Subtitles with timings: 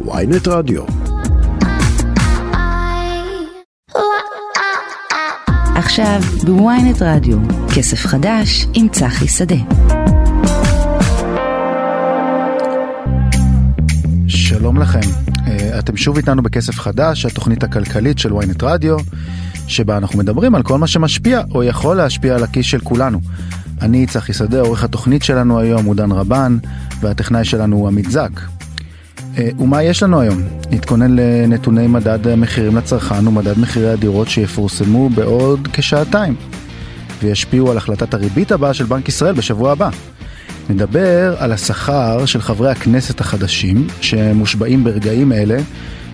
[0.00, 0.82] ויינט רדיו.
[5.74, 7.38] עכשיו בוויינט רדיו,
[7.76, 9.56] כסף חדש עם צחי שדה.
[14.26, 15.00] שלום לכם,
[15.46, 18.96] אה, אתם שוב איתנו בכסף חדש, התוכנית הכלכלית של ויינט רדיו,
[19.66, 23.20] שבה אנחנו מדברים על כל מה שמשפיע או יכול להשפיע על הכיס של כולנו.
[23.82, 26.58] אני צחי שדה, עורך התוכנית שלנו היום הוא דן רבן,
[27.00, 28.40] והטכנאי שלנו הוא עמית זק.
[29.38, 30.42] אה, ומה יש לנו היום?
[30.70, 36.34] נתכונן לנתוני מדד המחירים לצרכן ומדד מחירי הדירות שיפורסמו בעוד כשעתיים,
[37.22, 39.88] וישפיעו על החלטת הריבית הבאה של בנק ישראל בשבוע הבא.
[40.70, 45.58] נדבר על השכר של חברי הכנסת החדשים שמושבעים ברגעים אלה,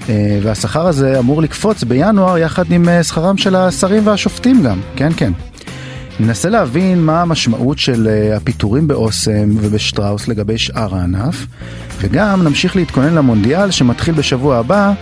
[0.09, 5.13] אה, והשכר הזה אמור לקפוץ בינואר יחד עם אה, שכרם של השרים והשופטים גם, כן
[5.17, 5.33] כן.
[6.21, 11.47] ננסה להבין מה המשמעות של אה, הפיטורים באוסם ובשטראוס לגבי שאר הענף,
[11.99, 14.93] וגם נמשיך להתכונן למונדיאל שמתחיל בשבוע הבא,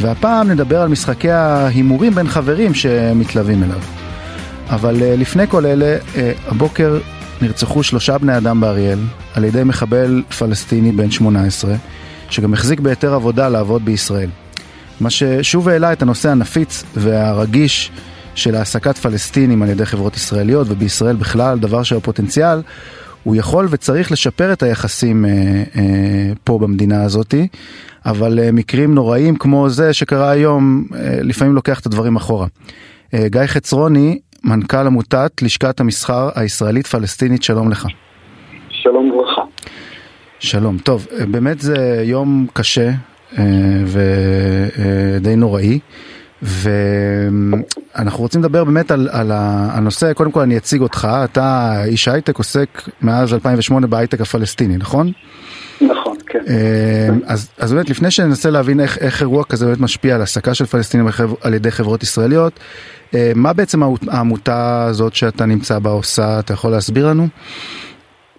[0.00, 3.80] והפעם נדבר על משחקי ההימורים בין חברים שמתלווים אליו.
[4.70, 5.96] אבל לפני כל אלה,
[6.46, 6.98] הבוקר
[7.42, 8.98] נרצחו שלושה בני אדם באריאל
[9.34, 11.74] על ידי מחבל פלסטיני בן 18,
[12.30, 14.30] שגם החזיק בהיתר עבודה לעבוד בישראל.
[15.00, 17.90] מה ששוב העלה את הנושא הנפיץ והרגיש
[18.36, 22.62] של העסקת פלסטינים על ידי חברות ישראליות ובישראל בכלל, דבר שהפוטנציאל
[23.22, 25.30] הוא יכול וצריך לשפר את היחסים אה,
[25.76, 27.48] אה, פה במדינה הזאתי,
[28.06, 32.46] אבל אה, מקרים נוראים כמו זה שקרה היום, אה, לפעמים לוקח את הדברים אחורה.
[33.14, 37.86] אה, גיא חצרוני, מנכ"ל עמותת לשכת המסחר הישראלית פלסטינית, שלום לך.
[38.70, 39.42] שלום וברכה.
[40.38, 42.90] שלום, טוב, אה, באמת זה יום קשה
[43.38, 43.44] אה,
[43.86, 45.78] ודי נוראי.
[46.46, 49.30] ואנחנו רוצים לדבר באמת על, על
[49.76, 52.68] הנושא, קודם כל אני אציג אותך, אתה איש הייטק, עוסק
[53.02, 55.12] מאז 2008 בהייטק הפלסטיני, נכון?
[55.80, 56.38] נכון, כן.
[56.48, 60.54] אה, אז, אז באמת לפני שננסה להבין איך, איך אירוע כזה באמת משפיע על העסקה
[60.54, 61.06] של פלסטינים
[61.42, 62.52] על ידי חברות ישראליות,
[63.14, 67.24] אה, מה בעצם העמותה הזאת שאתה נמצא בה עושה, אתה יכול להסביר לנו?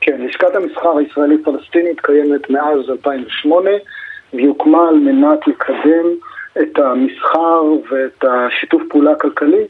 [0.02, 3.70] כן, לשכת המסחר הישראלית פלסטינית קיימת מאז 2008
[4.34, 6.08] והיא הוקמה על מנת לקדם
[6.62, 9.64] את המסחר ואת השיתוף פעולה הכלכלי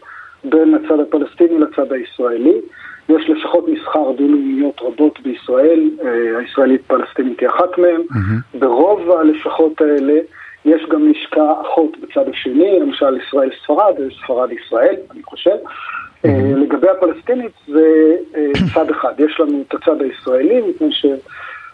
[0.44, 2.62] בין הצד הפלסטיני לצד הישראלי.
[3.10, 8.02] יש לשכות מסחר דו-לאומיות רבות בישראל, אה, הישראלית פלסטינית היא אחת מהן.
[8.02, 8.60] Mm-hmm.
[8.60, 10.20] ברוב הלשכות האלה
[10.66, 15.56] יש גם לשכה אחות בצד השני, למשל ישראל ספרד וספרד ישראל, אני חושב.
[15.56, 16.30] Mm-hmm.
[16.58, 20.92] לגבי הפלסטינית זה אה, צד אחד, יש לנו את הצד הישראלי, מפני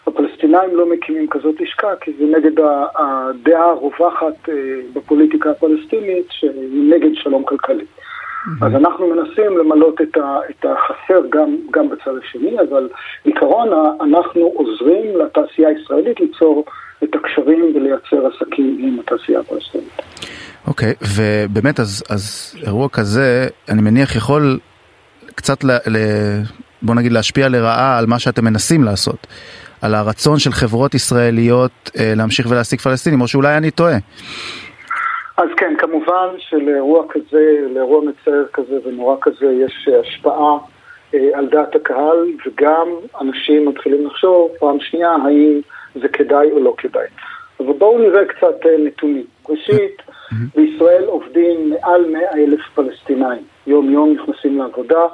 [0.04, 2.60] שהפלסטינאים לא מקימים כזאת לשכה, כי זה נגד
[2.96, 4.48] הדעה הרווחת
[4.94, 7.84] בפוליטיקה הפלסטינית, שהיא נגד שלום כלכלי.
[7.84, 8.66] Mm-hmm.
[8.66, 12.88] אז אנחנו מנסים למלות את, ה, את החסר גם, גם בצד השני, אבל
[13.24, 13.68] בעיקרון
[14.00, 16.64] אנחנו עוזרים לתעשייה הישראלית ליצור
[17.04, 20.02] את הקשרים ולייצר עסקים עם התעשייה הפלסטינית.
[20.66, 24.58] אוקיי, okay, ובאמת אז, אז אירוע כזה, אני מניח יכול
[25.34, 25.96] קצת, ל, ל,
[26.82, 29.26] בוא נגיד, להשפיע לרעה על מה שאתם מנסים לעשות.
[29.84, 33.96] על הרצון של חברות ישראליות אה, להמשיך ולהעסיק פלסטינים, או שאולי אני טועה.
[35.36, 40.58] אז כן, כמובן שלאירוע כזה, לאירוע מצער כזה ונורא כזה, יש השפעה
[41.14, 42.86] אה, על דעת הקהל, וגם
[43.20, 45.60] אנשים מתחילים לחשוב פעם שנייה האם
[45.94, 47.06] זה כדאי או לא כדאי.
[47.60, 49.24] אבל בואו נראה קצת אה, נתונים.
[49.48, 50.02] ראשית,
[50.54, 53.42] בישראל עובדים מעל 100 אלף פלסטינאים.
[53.66, 55.04] יום יום נכנסים לעבודה.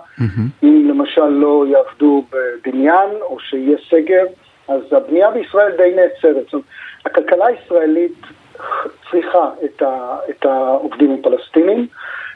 [0.62, 4.24] אם למשל לא יעבדו בבניין או שיהיה סגר,
[4.70, 6.44] אז הבנייה בישראל די נעצרת.
[6.44, 6.66] זאת אומרת,
[7.06, 8.12] הכלכלה הישראלית
[9.10, 11.86] צריכה את, ה, את העובדים הפלסטינים,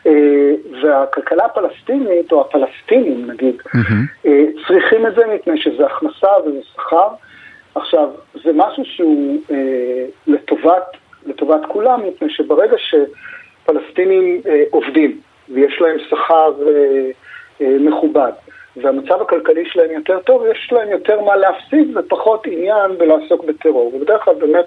[0.06, 0.53] אה,
[0.83, 4.28] והכלכלה הפלסטינית, או הפלסטינים נגיד, mm-hmm.
[4.69, 7.09] צריכים את זה מפני שזה הכנסה וזה שכר.
[7.75, 8.09] עכשיו,
[8.44, 10.97] זה משהו שהוא אה, לטובת,
[11.27, 17.11] לטובת כולם, מפני שברגע שפלסטינים אה, עובדים ויש להם שכר אה,
[17.61, 18.33] אה, מכובד,
[18.77, 23.95] והמצב הכלכלי שלהם יותר טוב, יש להם יותר מה להפסיד ופחות עניין בלעסוק בטרור.
[23.95, 24.67] ובדרך כלל באמת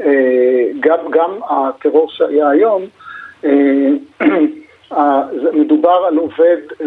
[0.00, 2.82] אה, גם, גם הטרור שהיה היום,
[3.44, 4.20] אה,
[5.60, 6.86] מדובר על עובד אה,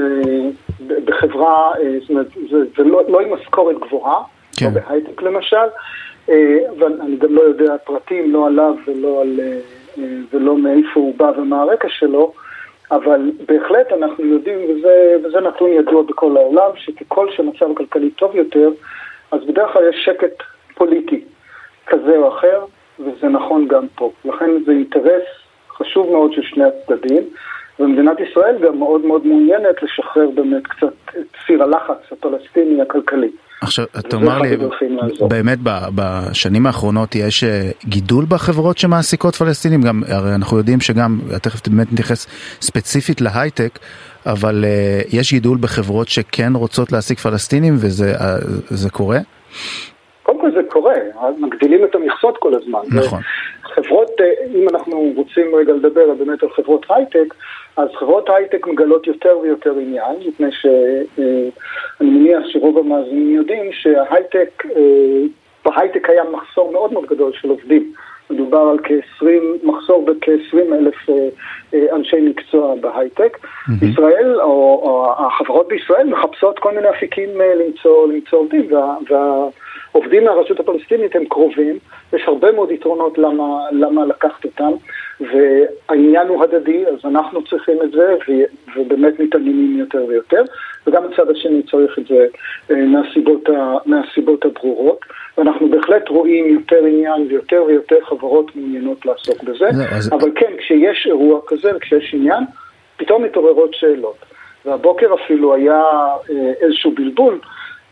[1.06, 1.72] בחברה,
[2.02, 4.22] זאת אומרת, זה, זה לא, לא עם משכורת גבוהה,
[4.58, 4.66] כן.
[4.66, 5.68] לא בהייטק למשל,
[6.78, 9.40] ואני גם לא יודע פרטים, לא עליו ולא, על,
[10.34, 12.34] ולא מאיפה הוא בא ומה הרקע שלו,
[12.92, 18.70] אבל בהחלט אנחנו יודעים, וזה, וזה נתון ידוע בכל העולם, שככל שהמצב הכלכלי טוב יותר,
[19.32, 20.44] אז בדרך כלל יש שקט
[20.76, 21.24] פוליטי
[21.88, 22.66] כזה או אחר,
[23.00, 24.12] וזה נכון גם פה.
[24.26, 25.24] לכן זה אינטרס
[25.70, 27.24] חשוב מאוד של שני הצדדים,
[27.80, 33.32] ומדינת ישראל גם מאוד מאוד מעוניינת לשחרר באמת קצת את סיר הלחץ הפלסטיני הכלכלי.
[33.62, 34.58] עכשיו, תאמר לי,
[35.30, 35.60] באמת
[35.96, 39.82] בשנים האחרונות יש אה, גידול בחברות שמעסיקות פלסטינים?
[39.82, 42.28] גם, הרי אנחנו יודעים שגם, תכף באמת נתייחס
[42.62, 43.80] ספציפית להייטק,
[44.26, 48.14] אבל uh, יש גידול בחברות שכן רוצות להעסיק פלסטינים וזה
[48.88, 49.18] uh, קורה?
[50.24, 50.94] קודם כל זה קורה,
[51.40, 52.80] מגדילים את המכסות כל הזמן.
[52.92, 53.20] נכון.
[53.64, 54.12] חברות,
[54.56, 57.34] אם אנחנו רוצים רגע לדבר באמת על חברות הייטק,
[57.80, 61.52] אז חברות הייטק מגלות יותר ויותר עניין, מפני שאני
[62.02, 64.64] מניח שרוב המאזינים יודעים שההייטק,
[65.66, 67.94] בהייטק קיים מחסור מאוד מאוד גדול של עובדים.
[68.30, 69.26] מדובר על כ-20,
[69.64, 70.96] מחסור בכ-20 אלף
[71.94, 73.38] אנשי מקצוע בהייטק.
[73.38, 73.86] Mm-hmm.
[73.86, 78.96] ישראל, או, או החברות בישראל מחפשות כל מיני אפיקים למצוא, למצוא עובדים, וה,
[79.94, 81.78] והעובדים מהרשות הפלסטינית הם קרובים,
[82.14, 84.72] יש הרבה מאוד יתרונות למה, למה לקחת אותם.
[85.20, 88.16] והעניין הוא הדדי, אז אנחנו צריכים את זה,
[88.76, 90.44] ובאמת מתעניינים יותר ויותר,
[90.88, 92.28] וגם הצד השני צריך את זה
[92.72, 95.00] אה, מהסיבות, ה, מהסיבות הברורות,
[95.38, 100.16] ואנחנו בהחלט רואים יותר עניין ויותר ויותר חברות מעוניינות לעסוק בזה, לא.
[100.18, 102.44] אבל כן, כשיש אירוע כזה וכשיש עניין,
[102.98, 104.18] פתאום מתעוררות שאלות.
[104.66, 105.82] והבוקר אפילו היה
[106.30, 107.40] אה, איזשהו בלבול,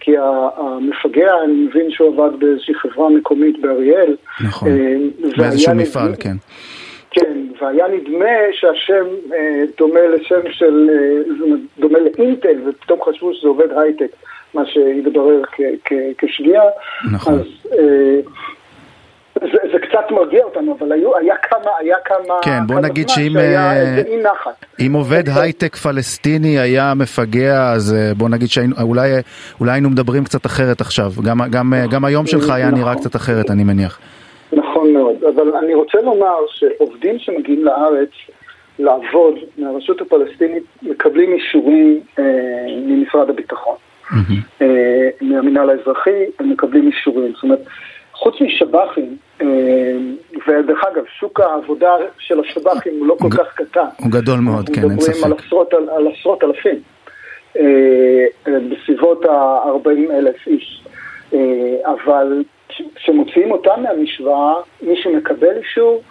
[0.07, 4.15] כי המפגע, אני מבין שהוא עבד באיזושהי חברה מקומית באריאל.
[4.45, 4.69] נכון,
[5.37, 6.37] באיזשהו מפעל, כן.
[7.11, 13.67] כן, והיה נדמה שהשם אה, דומה לשם של, אה, דומה לאינטל, ופתאום חשבו שזה עובד
[13.77, 14.11] הייטק,
[14.53, 15.41] מה שהתברר
[16.17, 16.63] כשגיאה.
[17.13, 17.33] נכון.
[17.33, 17.45] אז
[17.79, 18.19] אה,
[19.41, 22.33] זה, זה קצת מרגיע אותנו, אבל היו, היה כמה, היה כמה...
[22.41, 24.01] כן, בוא נגיד שאם אה,
[24.85, 29.11] אם עובד הייטק פלסטיני היה מפגע, אז אה, בוא נגיד שאולי
[29.71, 31.11] היינו מדברים קצת אחרת עכשיו.
[31.25, 32.95] גם, גם, גם היום שלך היה נראה נכון.
[32.95, 33.99] קצת אחרת, אני מניח.
[34.51, 38.09] נכון מאוד, אבל אני רוצה לומר שעובדים שמגיעים לארץ
[38.79, 42.23] לעבוד מהרשות הפלסטינית מקבלים אישורים אה,
[42.85, 43.75] ממשרד הביטחון.
[43.75, 44.61] Mm-hmm.
[44.61, 47.31] אה, מהמינהל האזרחי הם מקבלים אישורים.
[47.33, 47.59] זאת אומרת,
[48.19, 49.47] חוץ משב"חים, אה,
[50.47, 53.85] ודרך אגב, שוק העבודה של השב"חים הוא לא כל כך קטן.
[53.97, 55.09] הוא גדול מאוד, כן, אין ספק.
[55.09, 56.79] אנחנו מדברים על עשרות, על, על עשרות אלפים,
[57.57, 57.63] אה,
[58.47, 60.83] אה בסביבות ה-40 אלף איש.
[61.85, 62.43] אבל
[62.95, 66.01] כשמוציאים אותם מהמשוואה, מי שמקבל אישור,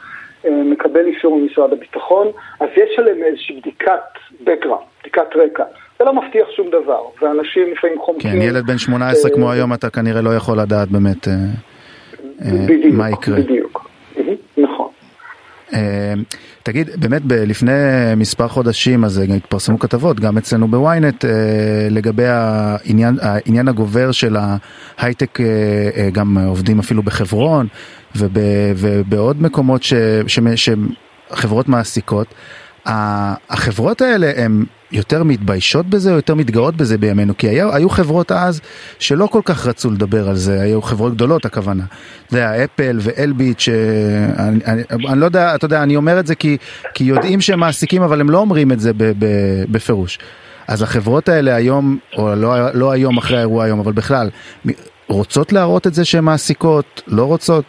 [0.50, 2.26] מקבל אישור ממשרד הביטחון,
[2.60, 4.00] אז יש עליהם איזושהי בדיקת
[4.44, 5.64] background, בדיקת רקע.
[5.98, 8.30] זה לא מבטיח שום דבר, ואנשים לפעמים חומקים.
[8.30, 11.28] כן, ילד בן 18 כמו היום אתה כנראה לא יכול לדעת באמת
[12.40, 13.40] בדיוק, מה יקרה.
[13.40, 13.90] בדיוק,
[14.58, 14.88] נכון.
[16.62, 17.72] תגיד, באמת לפני
[18.16, 21.24] מספר חודשים אז התפרסמו כתבות גם אצלנו בוויינט
[21.90, 24.36] לגבי העניין, העניין הגובר של
[24.98, 25.38] ההייטק,
[26.12, 27.66] גם עובדים אפילו בחברון
[28.16, 29.82] ובעוד מקומות
[30.56, 32.34] שחברות מעסיקות.
[32.86, 38.32] החברות האלה הן יותר מתביישות בזה או יותר מתגאות בזה בימינו כי היו, היו חברות
[38.32, 38.60] אז
[38.98, 41.82] שלא כל כך רצו לדבר על זה היו חברות גדולות הכוונה.
[42.28, 46.34] זה היה אפל ואלביט שאני אני, אני לא יודע אתה יודע אני אומר את זה
[46.34, 46.56] כי,
[46.94, 49.26] כי יודעים שהם מעסיקים אבל הם לא אומרים את זה ב, ב,
[49.70, 50.18] בפירוש.
[50.68, 54.28] אז החברות האלה היום או לא, לא היום אחרי האירוע היום אבל בכלל
[55.08, 57.64] רוצות להראות את זה שהן מעסיקות לא רוצות.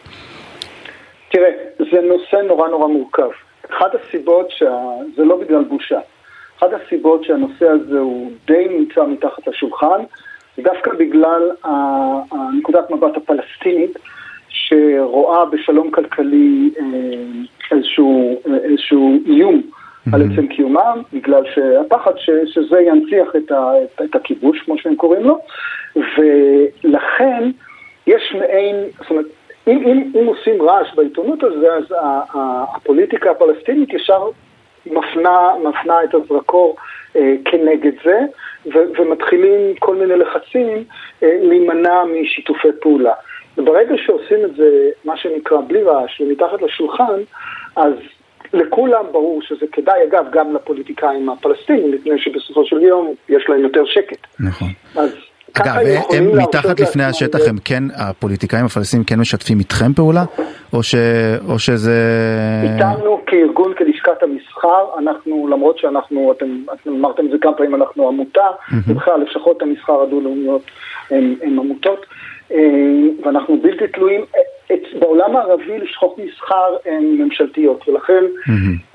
[1.32, 3.30] תראה זה נושא נורא נורא מורכב.
[3.72, 6.00] אחת הסיבות שזה לא בגלל בושה.
[6.58, 10.02] אחת הסיבות שהנושא הזה הוא די נמצא מתחת לשולחן,
[10.58, 11.52] זה דווקא בגלל
[12.58, 13.98] נקודת מבט הפלסטינית,
[14.50, 16.84] שרואה בשלום כלכלי אה,
[17.72, 20.16] איזשהו, איזשהו איום mm-hmm.
[20.16, 24.96] על עצם קיומם, בגלל שהפחד ש, שזה ינציח את, ה, את, את הכיבוש, כמו שהם
[24.96, 25.40] קוראים לו,
[25.96, 27.52] ולכן
[28.08, 29.26] יש מעין, זאת אומרת,
[29.68, 31.84] אם, אם, אם עושים רעש בעיתונות הזה, אז
[32.76, 34.30] הפוליטיקה הפלסטינית ישר
[34.92, 36.76] מפנה, מפנה את הזרקור
[37.16, 38.20] אה, כנגד זה,
[38.66, 40.84] ו, ומתחילים כל מיני לחצים
[41.24, 43.14] אה, להימנע משיתופי פעולה.
[43.58, 47.20] וברגע שעושים את זה, מה שנקרא, בלי רעש ומתחת לשולחן,
[47.76, 47.94] אז
[48.54, 53.86] לכולם ברור שזה כדאי, אגב, גם לפוליטיקאים הפלסטינים, מפני שבסופו של יום יש להם יותר
[53.86, 54.28] שקט.
[54.40, 54.68] נכון.
[54.96, 55.10] אז
[55.54, 55.76] אגב,
[56.18, 60.24] הם מתחת לפני השטח, הם כן, הפוליטיקאים הפלסטינים כן משתפים איתכם פעולה?
[60.74, 60.96] או, ש,
[61.50, 61.94] או שזה...
[62.64, 63.74] איתנו כארגון,
[64.08, 68.48] כלשכת המסחר, אנחנו, למרות שאנחנו, אתם, אתם אמרתם את זה כמה פעמים, אנחנו עמותה,
[68.88, 70.62] בכלל לשכות המסחר הדו-לאומיות
[71.10, 72.06] הן עמותות,
[72.52, 72.58] אה,
[73.24, 74.22] ואנחנו בלתי תלויים.
[75.00, 78.26] בעולם הערבי לשכות מסחר הן ממשלתיות, ולכן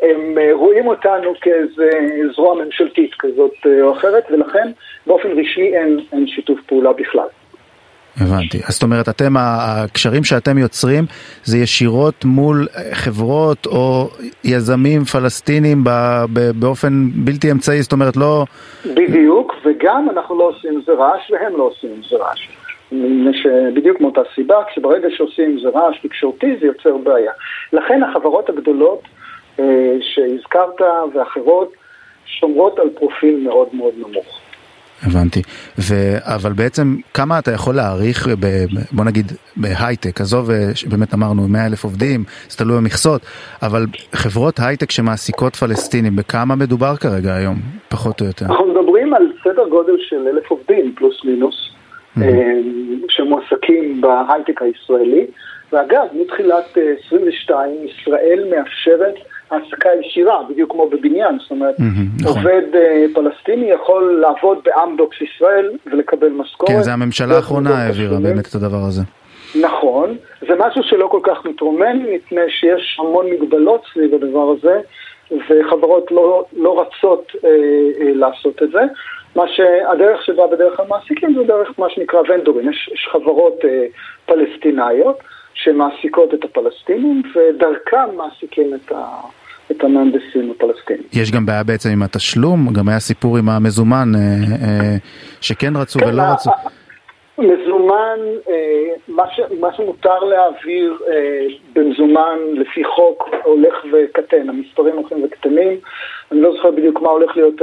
[0.03, 1.91] הם אה, רואים אותנו כאיזה
[2.35, 4.71] זרוע ממשלתית כזאת אה, או אחרת, ולכן
[5.07, 7.27] באופן רשמי אין, אין שיתוף פעולה בכלל.
[8.21, 8.59] הבנתי.
[8.69, 11.05] אז זאת אומרת, אתם, הקשרים שאתם יוצרים
[11.45, 14.09] זה ישירות מול חברות או
[14.45, 15.85] יזמים פלסטינים
[16.55, 18.45] באופן בלתי אמצעי, זאת אומרת לא...
[18.87, 22.49] בדיוק, וגם אנחנו לא עושים זה רעש והם לא עושים זה רעש.
[23.75, 27.33] בדיוק מאותה סיבה, כשברגע שעושים זה רעש תקשורתי זה יוצר בעיה.
[27.73, 29.03] לכן החברות הגדולות
[29.59, 29.65] אה,
[30.01, 30.81] שהזכרת
[31.15, 31.73] ואחרות
[32.27, 34.42] שומרות על פרופיל מאוד מאוד נמוך.
[35.03, 35.43] הבנתי,
[35.79, 35.95] ו...
[36.21, 38.47] אבל בעצם כמה אתה יכול להעריך, ב...
[38.93, 40.57] בוא נגיד בהייטק, עזוב, אה,
[40.91, 43.23] באמת אמרנו 100 אלף עובדים, זה תלוי במכסות,
[43.63, 47.57] אבל חברות הייטק שמעסיקות פלסטינים, בכמה מדובר כרגע היום,
[47.89, 48.47] פחות או יותר?
[48.47, 51.71] אנחנו מדברים על סדר גודל של אלף עובדים, פלוס מינוס,
[52.19, 52.21] mm-hmm.
[53.09, 55.27] שמועסקים בהייטק הישראלי,
[55.73, 59.15] ואגב, מתחילת 22 אה, ישראל מאפשרת
[59.53, 65.71] העסקה ישירה, בדיוק כמו בבניין, זאת אומרת, mm-hmm, עובד uh, פלסטיני יכול לעבוד באמדוקס ישראל
[65.87, 66.71] ולקבל משכורת.
[66.71, 69.03] כן, זה הממשלה האחרונה העבירה באמת את הדבר הזה.
[69.61, 74.81] נכון, זה משהו שלא כל כך מתרומם, מפני שיש המון מגבלות סביב הדבר הזה,
[75.31, 77.51] וחברות לא, לא רצות אה,
[78.01, 78.81] אה, לעשות את זה.
[79.37, 83.85] מה שהדרך שבה בדרך כלל מעסיקים זה דרך מה שנקרא ונדורים, יש, יש חברות אה,
[84.27, 85.19] פלסטינאיות
[85.55, 89.21] שמעסיקות את הפלסטינים ודרכם מעסיקים את ה...
[89.77, 91.03] את המהנדסים הפלסטינים.
[91.13, 94.21] יש גם בעיה בעצם עם התשלום, גם היה סיפור עם המזומן אה,
[94.63, 94.97] אה,
[95.41, 96.51] שכן רצו כן, ולא רצו.
[97.39, 98.55] מזומן, אה,
[99.09, 100.99] מה, ש, מה שמותר להעביר
[101.75, 105.79] במזומן לפי חוק הולך וקטן, המספרים הולכים וקטנים.
[106.33, 107.63] אני לא זוכר בדיוק מה הולך להיות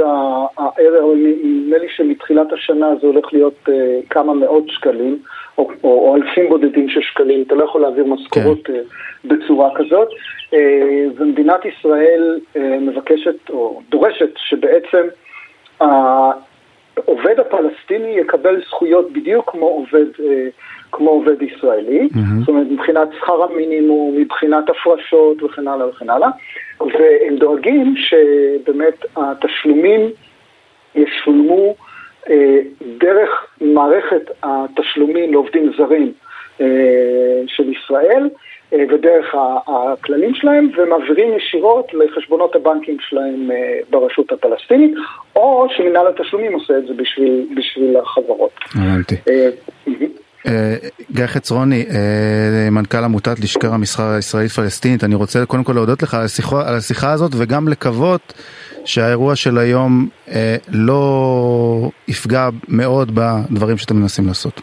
[0.56, 3.68] הערב, אבל נדמה לי שמתחילת השנה זה הולך להיות
[4.10, 5.18] כמה מאות שקלים.
[5.58, 8.74] או, או, או אלפים בודדים של שקלים, אתה לא יכול להעביר משכורות כן.
[8.74, 8.80] אה,
[9.24, 10.08] בצורה כזאת.
[10.54, 15.06] אה, ומדינת ישראל אה, מבקשת או דורשת שבעצם
[15.80, 20.06] העובד הפלסטיני יקבל זכויות בדיוק כמו עובד,
[20.92, 22.38] כמו עובד ישראלי, mm-hmm.
[22.40, 26.28] זאת אומרת מבחינת שכר המינימום, מבחינת הפרשות וכן הלאה וכן הלאה,
[26.80, 30.00] והם דואגים שבאמת התשלומים
[30.94, 31.74] ישולמו
[32.98, 36.12] דרך מערכת התשלומים לעובדים זרים
[36.60, 36.66] אה,
[37.46, 38.28] של ישראל
[38.72, 39.34] אה, ודרך
[39.66, 43.50] הכללים שלהם ומעבירים ישירות לחשבונות הבנקים שלהם
[43.90, 44.94] ברשות הפלסטינית
[45.36, 48.52] או שמנהל התשלומים עושה את זה בשביל, בשביל החברות.
[48.74, 49.14] הבנתי.
[51.12, 51.84] גיא חצרוני,
[52.70, 56.74] מנכ"ל עמותת לשכר המסחר הישראלית פלסטינית, אני רוצה קודם כל להודות לך על השיחה, על
[56.74, 58.32] השיחה הזאת וגם לקוות
[58.84, 64.60] שהאירוע של היום אה, לא יפגע מאוד בדברים שאתם מנסים לעשות.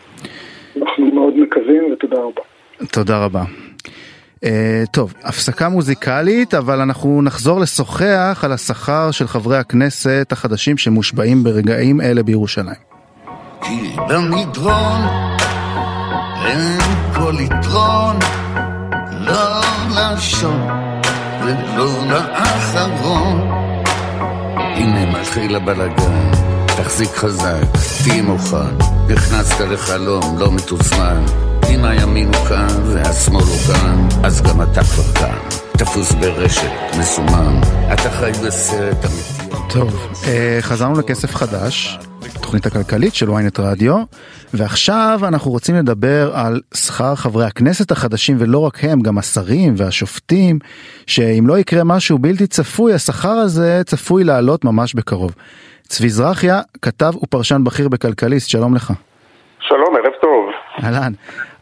[0.81, 2.41] אנחנו מאוד מקווים ותודה רבה.
[2.91, 3.43] תודה רבה.
[4.45, 4.49] Uh,
[4.91, 12.01] טוב, הפסקה מוזיקלית, אבל אנחנו נחזור לשוחח על השכר של חברי הכנסת החדשים שמושבעים ברגעים
[12.01, 12.75] אלה בירושלים.
[13.61, 15.01] כי במדרון
[16.45, 16.79] אין
[17.15, 18.19] כל יתרון,
[19.19, 20.67] לא לשון
[21.43, 23.49] ולא לאחרון.
[24.57, 26.31] הנה מתחיל הבלאגן,
[26.65, 27.65] תחזיק חזק,
[28.03, 28.75] תהי מוכן,
[29.09, 31.25] נכנסת לחלום לא מתוזמן,
[31.69, 35.37] אם הימין הוא כאן והשמאל הוא כאן, אז גם אתה כבר כאן,
[35.77, 37.61] תפוס ברשת, מסומם,
[37.93, 39.55] אתה חי בסרט אמיתי.
[39.69, 41.99] טוב, אה, חזרנו לכסף חדש,
[42.37, 44.03] התוכנית הכלכלית של ynet רדיו,
[44.53, 50.59] ועכשיו אנחנו רוצים לדבר על שכר חברי הכנסת החדשים ולא רק הם, גם השרים והשופטים,
[51.07, 55.35] שאם לא יקרה משהו בלתי צפוי, השכר הזה צפוי לעלות ממש בקרוב.
[55.83, 58.93] צבי זרחיה, כתב ופרשן בכיר בכלכליסט, שלום לך.
[59.59, 60.49] שלום, ערב טוב.
[60.83, 61.13] אהלן.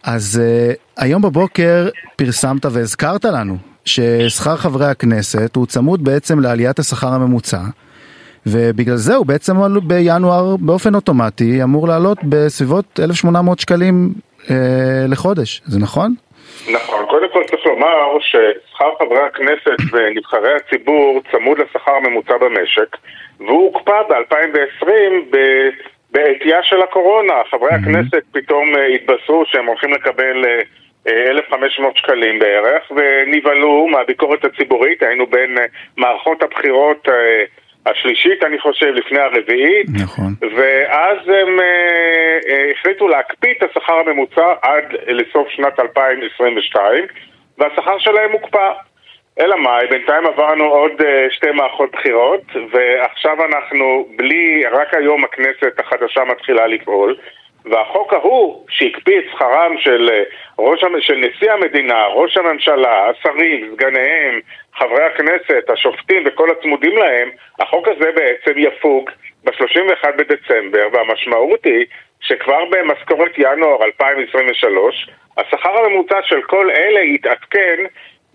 [0.03, 7.13] אז uh, היום בבוקר פרסמת והזכרת לנו ששכר חברי הכנסת הוא צמוד בעצם לעליית השכר
[7.13, 7.61] הממוצע.
[8.47, 9.53] ובגלל זה הוא בעצם
[9.87, 14.09] בינואר באופן אוטומטי אמור לעלות בסביבות 1,800 שקלים
[14.49, 16.13] אה, לחודש, זה נכון?
[16.73, 22.97] נכון, קודם כל צריך לומר ששכר חברי הכנסת ונבחרי הציבור צמוד לשכר הממוצע במשק
[23.39, 25.35] והוא הוקפא ב-2020
[26.11, 27.33] בעטייה של הקורונה.
[27.51, 27.73] חברי mm-hmm.
[27.73, 30.45] הכנסת פתאום אה, התבשרו שהם הולכים לקבל
[31.07, 35.57] 1,500 אה, שקלים בערך ונבהלו מהביקורת הציבורית, היינו בין
[35.97, 37.07] מערכות הבחירות
[37.85, 39.87] השלישית, אני חושב, לפני הרביעית.
[40.03, 40.33] נכון.
[40.55, 47.05] ואז הם אה, אה, החליטו להקפיא את השכר הממוצע עד לסוף שנת 2022,
[47.57, 48.71] והשכר שלהם הוקפא.
[49.39, 55.79] אלא מאי, בינתיים עברנו עוד אה, שתי מערכות בחירות, ועכשיו אנחנו בלי, רק היום הכנסת
[55.79, 57.15] החדשה מתחילה לפעול,
[57.65, 60.09] והחוק ההוא שהקפיא את שכרם של,
[60.59, 64.39] אה, של נשיא המדינה, ראש הממשלה, השרים, סגניהם,
[64.75, 67.29] חברי הכנסת, השופטים וכל הצמודים להם,
[67.59, 69.09] החוק הזה בעצם יפוג
[69.43, 71.85] ב-31 בדצמבר, והמשמעות היא
[72.21, 77.83] שכבר במשכורת ינואר 2023, השכר הממוצע של כל אלה יתעדכן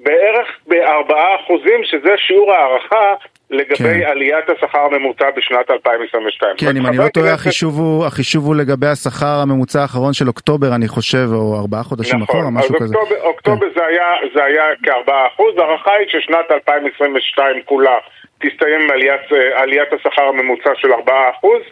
[0.02, 1.14] בערך ב-4%
[1.45, 3.14] אחוזים, שזה שיעור הערכה
[3.50, 4.11] לגבי כן.
[4.11, 6.57] עליית השכר הממוצע בשנת 2022.
[6.57, 10.75] כן, אם אני לא טועה, החישוב הוא, החישוב הוא לגבי השכר הממוצע האחרון של אוקטובר,
[10.75, 12.95] אני חושב, או ארבעה חודשים אחורה, נכון, משהו אז כזה.
[12.95, 13.00] כן.
[13.00, 17.99] אוקטובר, אוקטובר זה היה, זה היה כ-4 אחוז, ההערכה היא ששנת 2022 כולה
[18.42, 19.21] תסתיים עליית,
[19.54, 21.62] עליית השכר הממוצע של 4 אחוז,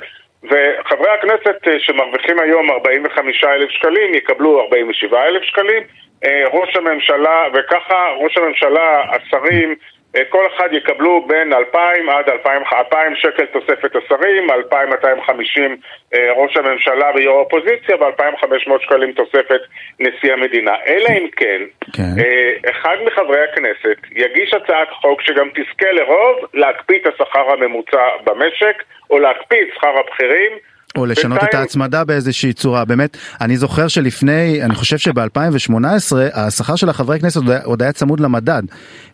[0.42, 5.82] וחברי הכנסת אה, שמרוויחים היום 45 אלף שקלים יקבלו 47 אלף שקלים,
[6.24, 9.74] אה, ראש הממשלה, וככה ראש הממשלה, השרים,
[10.28, 15.76] כל אחד יקבלו בין 2,000 עד 2,000, 2,000 שקל תוספת השרים, 2,250
[16.14, 19.60] אה, ראש הממשלה ויו"ר האופוזיציה ו-2,500 שקלים תוספת
[20.00, 20.72] נשיא המדינה.
[20.86, 21.62] אלא אם כן,
[21.92, 22.02] כן.
[22.18, 28.82] אה, אחד מחברי הכנסת יגיש הצעת חוק שגם תזכה לרוב להקפיא את השכר הממוצע במשק,
[29.10, 30.52] או להקפיא את שכר הבכירים.
[30.98, 32.84] או לשנות את בינתיים- ההצמדה באיזושהי צורה.
[32.84, 35.86] באמת, אני זוכר שלפני, אני חושב שב-2018,
[36.34, 38.62] השכר של החברי כנסת עוד היה- עוד היה צמוד למדד.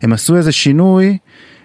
[0.03, 1.17] הם עשו איזה שינוי,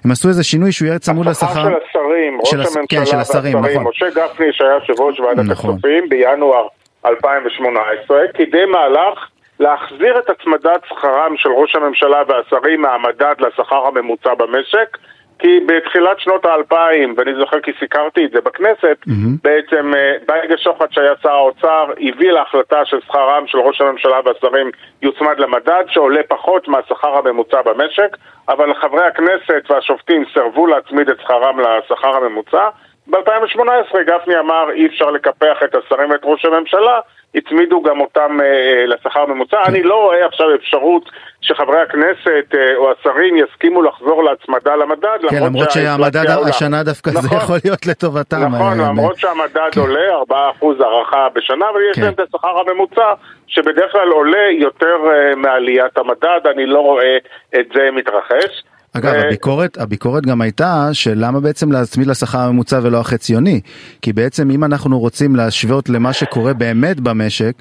[0.04, 1.46] הם עשו איזה שינוי שהוא יהיה צמוד לשכר.
[1.46, 3.92] השכר של השרים, ראש של הס- הממשלה כן, של השרים, והשרים, נכון.
[3.96, 5.74] משה גפני שהיה יושב ראש ועדת נכון.
[5.74, 6.66] הכספים בינואר
[7.06, 9.18] 2018, קידם מהלך
[9.60, 14.98] להחזיר את הצמדת שכרם של ראש הממשלה והשרים מהמדד לשכר הממוצע במשק
[15.40, 19.36] כי בתחילת שנות האלפיים, ואני זוכר כי סיקרתי את זה בכנסת, מהמם.
[19.42, 24.70] בעצם אה, בייגה שוחט שהיה שר האוצר הביא להחלטה ששכרם של ראש הממשלה והשרים
[25.02, 28.16] יוצמד למדד שעולה פחות מהשכר הממוצע במשק,
[28.48, 32.68] אבל חברי הכנסת והשופטים סירבו להצמיד את שכרם לשכר הממוצע.
[33.06, 37.00] ב-2018 גפני אמר אי אפשר לקפח את השרים ואת ראש הממשלה,
[37.34, 39.62] הצמידו גם אותם אה, אה, לשכר הממוצע.
[39.66, 45.42] אני לא רואה עכשיו אפשרות שחברי הכנסת אה, או השרים יסכימו לחזור להצמדה למדד, כן,
[45.44, 46.26] למרות שהמדד.
[46.48, 47.38] השנה דווקא זה נכון.
[47.38, 48.36] יכול להיות לטובתם.
[48.36, 50.32] נכון, אה, למרות שהמדד עולה 4%
[50.80, 52.02] הערכה בשנה, אבל יש כן.
[52.02, 53.12] להם את השכר הממוצע,
[53.46, 57.16] שבדרך כלל עולה יותר אה, מעליית המדד, אני לא רואה
[57.60, 58.62] את זה מתרחש.
[58.96, 63.60] אגב, ו- הביקורת, הביקורת גם הייתה שלמה בעצם להצמיד לשכר הממוצע ולא החציוני?
[64.02, 67.52] כי בעצם אם אנחנו רוצים להשוות למה שקורה באמת במשק,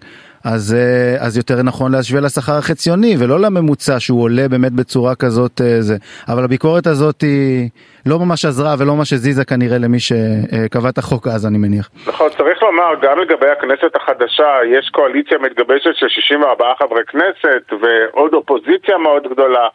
[0.45, 5.61] אז, אה, אז יותר נכון להשווה לשכר החציוני ולא לממוצע שהוא עולה באמת בצורה כזאת
[5.61, 5.95] אה, זה.
[6.29, 7.69] אבל הביקורת הזאת היא
[8.05, 11.89] לא ממש עזרה ולא ממש הזיזה כנראה למי שקבע את החוק אז אני מניח.
[12.07, 18.33] נכון, צריך לומר, גם לגבי הכנסת החדשה, יש קואליציה מתגבשת של 64 חברי כנסת ועוד
[18.33, 19.67] אופוזיציה מאוד גדולה,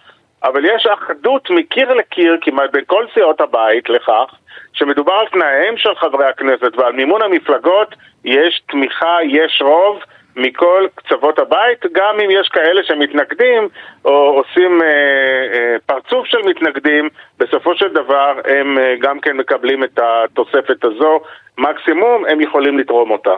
[0.45, 4.35] אבל יש אחדות מקיר לקיר כמעט בין כל סיעות הבית לכך
[4.73, 10.01] שמדובר על תנאיהם של חברי הכנסת ועל מימון המפלגות יש תמיכה, יש רוב
[10.37, 13.69] מכל קצוות הבית, גם אם יש כאלה שמתנגדים
[14.05, 19.85] או עושים אה, אה, פרצוף של מתנגדים, בסופו של דבר הם אה, גם כן מקבלים
[19.85, 21.21] את התוספת הזו,
[21.59, 23.35] מקסימום הם יכולים לתרום אותה.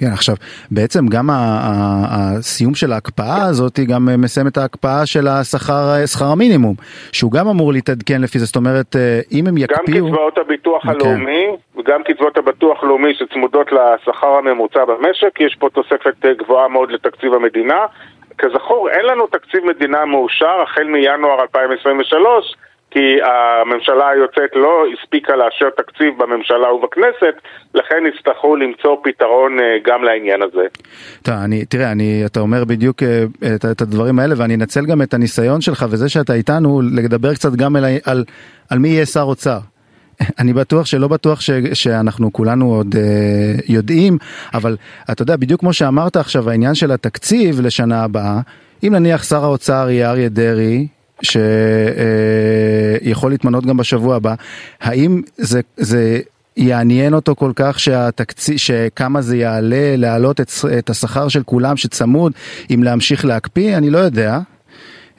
[0.00, 0.34] כן, עכשיו,
[0.70, 1.28] בעצם גם
[2.10, 6.74] הסיום של ההקפאה הזאת גם מסיים את ההקפאה של השכר, שכר המינימום,
[7.12, 10.06] שהוא גם אמור להתעדכן לפי זה, זאת אומרת, אה, אם הם גם יקפיאו...
[10.06, 10.88] קצבאות הביטוח כן.
[10.88, 16.90] הלאומי וגם קצבאות הביטוח הלאומי שצמודות לשכר הממוצע במשק, יש פה תוספת אה, גבוהה מאוד
[16.90, 17.86] לתקציב המדינה.
[18.38, 22.54] כזכור, אין לנו תקציב מדינה מאושר החל מינואר 2023
[22.90, 27.34] כי הממשלה היוצאת לא הספיקה לאשר תקציב בממשלה ובכנסת,
[27.74, 30.66] לכן יצטרכו למצוא פתרון אה, גם לעניין הזה.
[31.22, 33.24] טוב, אני, תראה, אני, אתה אומר בדיוק אה,
[33.54, 37.52] את, את הדברים האלה ואני אנצל גם את הניסיון שלך וזה שאתה איתנו לדבר קצת
[37.52, 38.24] גם על, על,
[38.70, 39.58] על מי יהיה שר אוצר.
[40.40, 44.18] אני בטוח שלא בטוח ש, שאנחנו כולנו עוד אה, יודעים,
[44.54, 44.76] אבל
[45.12, 48.40] אתה יודע, בדיוק כמו שאמרת עכשיו, העניין של התקציב לשנה הבאה,
[48.82, 50.88] אם נניח שר האוצר יהיה אריה דרעי,
[53.02, 54.34] שיכול להתמנות גם בשבוע הבא,
[54.80, 56.20] האם זה, זה
[56.56, 62.32] יעניין אותו כל כך שהתקציב, שכמה זה יעלה להעלות את, את השכר של כולם שצמוד,
[62.74, 64.38] אם להמשיך להקפיא, אני לא יודע.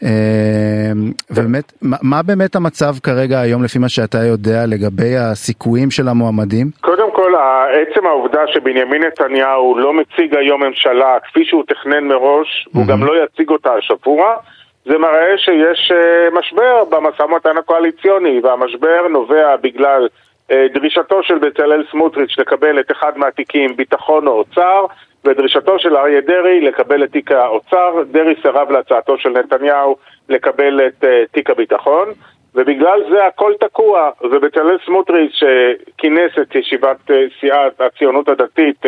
[0.03, 0.91] אה,
[1.31, 6.67] ובאמת, מה, מה באמת המצב כרגע היום לפי מה שאתה יודע לגבי הסיכויים של המועמדים?
[6.81, 7.31] קודם כל,
[7.81, 13.13] עצם העובדה שבנימין נתניהו לא מציג היום ממשלה כפי שהוא תכנן מראש, הוא גם לא
[13.23, 14.35] יציג אותה השבוע,
[14.85, 20.07] זה מראה שיש אה, משבר במשא ומתן הקואליציוני, והמשבר נובע בגלל
[20.51, 24.85] אה, דרישתו של בצלאל סמוטריץ' לקבל את אחד מהתיקים ביטחון או אוצר,
[25.25, 29.95] ודרישתו של אריה דרעי לקבל את תיק האוצר, דרעי סירב להצעתו של נתניהו
[30.29, 32.07] לקבל את uh, תיק הביטחון,
[32.55, 38.85] ובגלל זה הכל תקוע, ובצלאל סמוטריץ' שכינס את ישיבת סיעת הציונות הדתית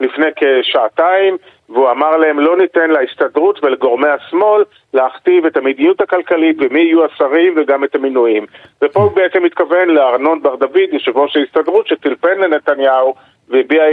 [0.00, 1.36] לפני כשעתיים,
[1.72, 7.54] והוא אמר להם לא ניתן להסתדרות ולגורמי השמאל להכתיב את המדיניות הכלכלית ומי יהיו השרים
[7.56, 8.46] וגם את המינויים.
[8.82, 13.14] ופה הוא בעצם מתכוון לארנון בר דוד, יושב ראש ההסתדרות, שטלפן לנתניהו
[13.48, 13.84] והביע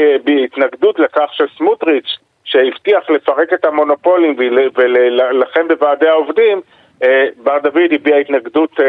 [0.44, 4.36] התנגדות לכך שסמוטריץ', שהבטיח לפרק את המונופולים
[4.76, 6.62] ולהילחם בוועדי העובדים,
[7.44, 8.80] בר דוד הביע התנגדות,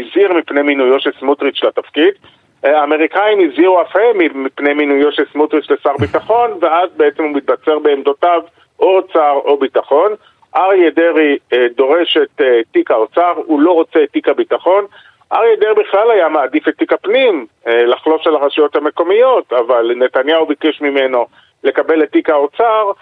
[0.00, 2.14] הזהיר מפני מינויו של סמוטריץ' לתפקיד.
[2.62, 8.42] האמריקאים הזהירו אף הם מפני מינויו של סמוטריץ' לשר ביטחון, ואז בעצם הוא מתבצר בעמדותיו
[8.80, 10.12] או אוצר או ביטחון.
[10.56, 11.38] אריה דרעי
[11.76, 12.40] דורש את
[12.72, 14.84] תיק האוצר, הוא לא רוצה את תיק הביטחון.
[15.32, 20.80] אריה דרעי בכלל היה מעדיף את תיק הפנים, לחלוש על הרשויות המקומיות, אבל נתניהו ביקש
[20.80, 21.26] ממנו
[21.64, 22.94] לקבל את תיק האוצר, אה,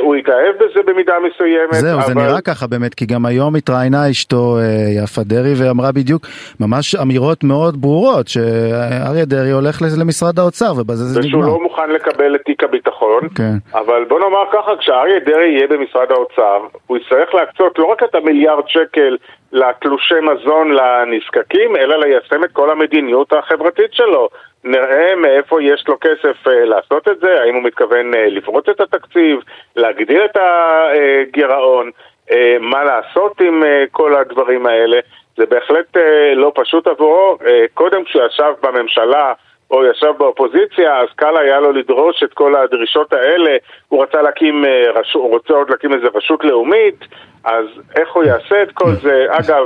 [0.00, 1.74] הוא התאהב בזה במידה מסוימת.
[1.74, 2.06] זהו, אבל...
[2.06, 6.26] זה נראה ככה באמת, כי גם היום התראיינה אשתו אה, יפה דרעי ואמרה בדיוק
[6.60, 11.28] ממש אמירות מאוד ברורות, שאריה דרעי הולך למשרד האוצר ובזה זה נגמר.
[11.28, 13.54] ושהוא לא מוכן לקבל את תיק הביטחון, כן.
[13.74, 18.14] אבל בוא נאמר ככה, כשאריה דרעי יהיה במשרד האוצר, הוא יצטרך להקצות לא רק את
[18.14, 19.16] המיליארד שקל
[19.52, 24.28] לתלושי מזון לנזקקים, אלא ליישם את כל המדיניות החברתית שלו.
[24.64, 29.38] נראה מאיפה יש לו כסף uh, לעשות את זה, האם הוא מתכוון לפרוץ את התקציב,
[29.76, 31.90] להגדיל את הגירעון,
[32.30, 34.98] uh, מה לעשות עם uh, כל הדברים האלה.
[35.36, 36.00] זה בהחלט uh,
[36.34, 37.38] לא פשוט עבורו.
[37.74, 39.32] קודם כשהוא ישב בממשלה
[39.70, 43.56] או ישב באופוזיציה, אז קל היה לו לדרוש את כל הדרישות האלה.
[43.88, 44.64] הוא רצה להקים.
[45.12, 47.04] הוא רוצה עוד להקים איזה רשות לאומית,
[47.44, 49.26] אז איך הוא יעשה את כל זה?
[49.30, 49.64] אגב,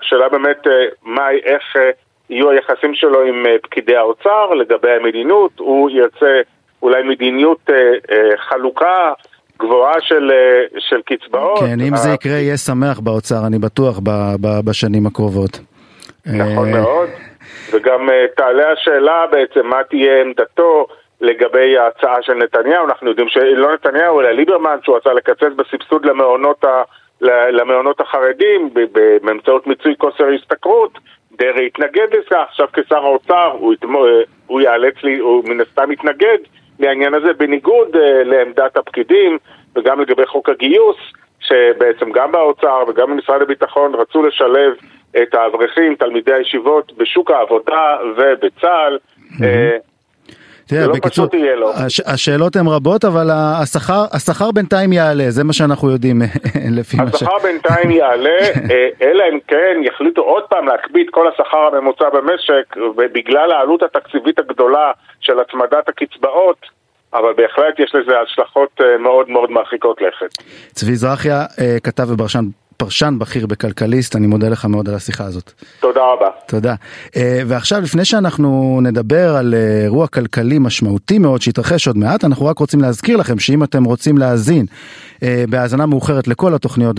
[0.00, 0.66] שאלה באמת,
[1.02, 1.76] מה, איך...
[2.30, 6.40] יהיו היחסים שלו עם אה, פקידי האוצר לגבי המדיניות, הוא ירצה
[6.82, 7.74] אולי מדיניות אה,
[8.10, 9.12] אה, חלוקה
[9.58, 11.58] גבוהה של, אה, של קצבאות.
[11.58, 15.60] כן, אם זה יקרה יהיה שמח באוצר, אני בטוח, ב, ב, בשנים הקרובות.
[16.26, 16.80] נכון אה...
[16.80, 17.08] מאוד,
[17.72, 20.86] וגם אה, תעלה השאלה בעצם מה תהיה עמדתו
[21.20, 26.64] לגבי ההצעה של נתניהו, אנחנו יודעים שלא נתניהו אלא ליברמן שהוא רצה לקצץ בסבסוד למעונות,
[26.64, 26.82] ה,
[27.50, 28.70] למעונות החרדים
[29.22, 30.98] באמצעות מיצוי כושר השתכרות
[31.38, 33.74] דרעי התנגד לזה, עכשיו כשר האוצר הוא,
[34.46, 36.38] הוא ייאלץ, לי, הוא מן הסתם יתנגד
[36.78, 39.38] לעניין הזה בניגוד uh, לעמדת הפקידים
[39.76, 40.96] וגם לגבי חוק הגיוס,
[41.40, 44.72] שבעצם גם באוצר וגם במשרד הביטחון רצו לשלב
[45.22, 48.98] את האברכים, תלמידי הישיבות, בשוק העבודה ובצה"ל.
[49.18, 49.87] Mm-hmm.
[50.68, 51.26] תראה, לא בקיצור,
[51.74, 56.22] הש, השאלות הן רבות, אבל השכר, השכר בינתיים יעלה, זה מה שאנחנו יודעים
[56.78, 57.14] לפי מה ש...
[57.14, 58.38] השכר בינתיים יעלה,
[58.70, 63.82] אה, אלא אם כן יחליטו עוד פעם להקפיא את כל השכר הממוצע במשק, ובגלל העלות
[63.82, 66.66] התקציבית הגדולה של הצמדת הקצבאות,
[67.14, 70.42] אבל בהחלט יש לזה השלכות אה, מאוד מאוד מרחיקות לכת.
[70.72, 72.44] צבי זרחיה, אה, כתב ופרשן
[72.78, 75.52] פרשן בכיר בכלכליסט, אני מודה לך מאוד על השיחה הזאת.
[75.80, 76.26] תודה רבה.
[76.46, 76.74] תודה.
[77.16, 82.46] אה, ועכשיו, לפני שאנחנו נדבר על אה, אירוע כלכלי משמעותי מאוד שהתרחש עוד מעט, אנחנו
[82.46, 84.66] רק רוצים להזכיר לכם שאם אתם רוצים להאזין
[85.48, 86.96] בהאזנה מאוחרת לכל התוכניות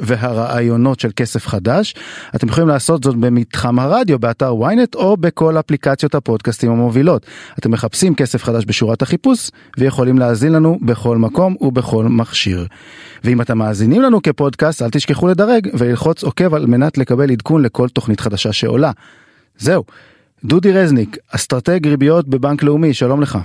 [0.00, 1.94] והרעיונות של כסף חדש,
[2.36, 7.26] אתם יכולים לעשות זאת במתחם הרדיו, באתר ynet או בכל אפליקציות הפודקאסטים המובילות.
[7.58, 12.66] אתם מחפשים כסף חדש בשורת החיפוש ויכולים להאזין לנו בכל מקום ובכל מכשיר.
[13.24, 17.88] ואם אתם מאזינים לנו כפודקאסט, אל תשכחו לדרג וללחוץ עוקב על מנת לקבל עדכון לכל
[17.88, 18.90] תוכנית חדשה שעולה.
[19.58, 19.84] זהו.
[20.44, 23.38] דודי רזניק, אסטרטג ריביות בבנק לאומי, שלום לך.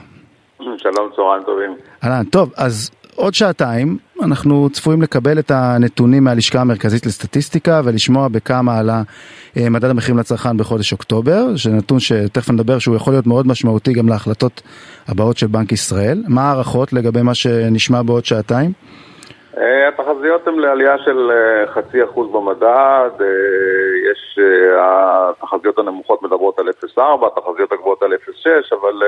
[0.77, 1.75] שלום, צהריים טובים.
[2.03, 8.79] אהלן, טוב, אז עוד שעתיים אנחנו צפויים לקבל את הנתונים מהלשכה המרכזית לסטטיסטיקה ולשמוע בכמה
[8.79, 9.01] עלה
[9.57, 14.09] אה, מדד המחירים לצרכן בחודש אוקטובר, שנתון שתכף נדבר שהוא יכול להיות מאוד משמעותי גם
[14.09, 14.61] להחלטות
[15.07, 16.17] הבאות של בנק ישראל.
[16.27, 18.71] מה ההערכות לגבי מה שנשמע בעוד שעתיים?
[19.57, 23.09] אה, התחזיות הן לעלייה של אה, חצי אחוז במדד,
[24.11, 24.39] יש,
[24.81, 27.01] התחזיות הנמוכות מדברות על 0.4,
[27.37, 29.03] התחזיות הגבוהות על 0.6, אבל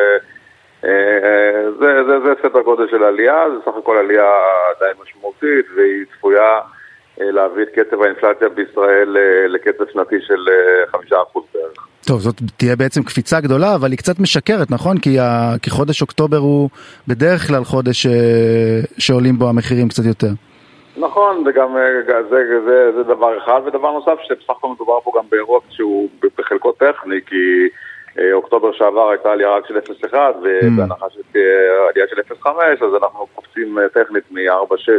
[0.82, 4.32] זה, זה, זה סדר גודל של עלייה, זה סך הכל עלייה
[4.80, 6.60] די משמעותית והיא צפויה
[7.18, 10.48] להביא את קצב האינפלציה בישראל לקצב שנתי של
[10.94, 10.96] 5%
[11.54, 11.88] בערך.
[12.08, 14.98] טוב, זאת תהיה בעצם קפיצה גדולה, אבל היא קצת משקרת, נכון?
[14.98, 15.56] כי, ה...
[15.62, 16.70] כי חודש אוקטובר הוא
[17.08, 18.06] בדרך כלל חודש ש...
[18.06, 20.34] אה, שעולים בו המחירים קצת יותר.
[20.98, 25.24] נכון, וגם אה, זה, זה, זה, דבר אחד, ודבר נוסף שבסך הכל מדובר פה גם
[25.32, 27.89] באירוע שהוא בחלקו טכני, כי אה,
[28.34, 31.10] אוקטובר שעבר הייתה עלייה רק של 0.1, ובהנחה mm.
[31.10, 32.48] שתהיה עלייה של 0.5,
[32.86, 34.90] אז אנחנו קופצים טכנית מ-4.6,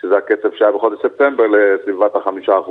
[0.00, 2.70] שזה הקצב שהיה בחודש ספטמבר, לסביבת ה-5%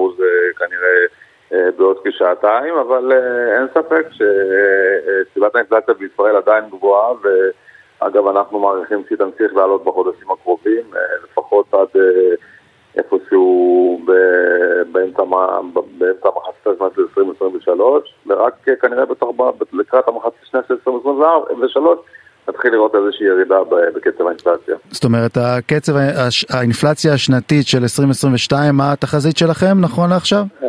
[0.58, 1.06] כנראה.
[1.53, 9.03] אה, בעוד כשעתיים, אבל אה, אין ספק שסביבת האינפלציה בישראל עדיין גבוהה, ואגב אנחנו מעריכים
[9.08, 12.01] שהיא תמשיך לעלות בחודשים הקרובים, אה, לפחות עד
[12.97, 13.99] איפשהו
[14.91, 19.03] באמצע המחצית השנה של 2023, ורק כנראה
[19.73, 21.99] לקראת המחצית השנה של 2023
[22.49, 23.56] נתחיל לראות איזושהי ירידה
[23.95, 24.75] בקצב האינפלציה.
[24.91, 25.93] זאת אומרת, הקצב,
[26.49, 30.43] האינפלציה השנתית של 2022, מה התחזית שלכם נכון לעכשיו?
[30.63, 30.67] אה,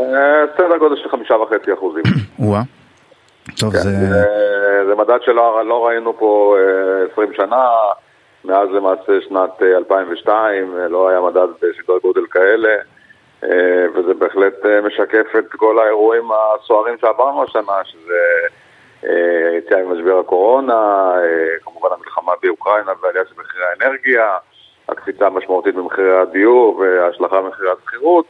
[0.56, 2.02] סדר גודל של חמישה וחצי אחוזים.
[2.38, 2.62] וואה.
[3.60, 3.90] טוב, כן, זה...
[4.88, 6.56] זה מדד שלא לא ראינו פה
[7.12, 7.66] 20 אה, שנה,
[8.44, 12.76] מאז למעשה שנת 2002, אה, לא היה מדד בסדרי גודל כאלה.
[13.94, 14.54] וזה בהחלט
[14.87, 18.14] משקף את כל האירועים הסוערים שעברנו השנה, שזה
[19.59, 21.12] יציאה ממשבר הקורונה,
[21.64, 24.37] כמובן המלחמה באוקראינה ועלייה של מחירי האנרגיה,
[24.88, 28.26] הקפיצה המשמעותית במחירי הדיור וההשלכה במחירי השכירות.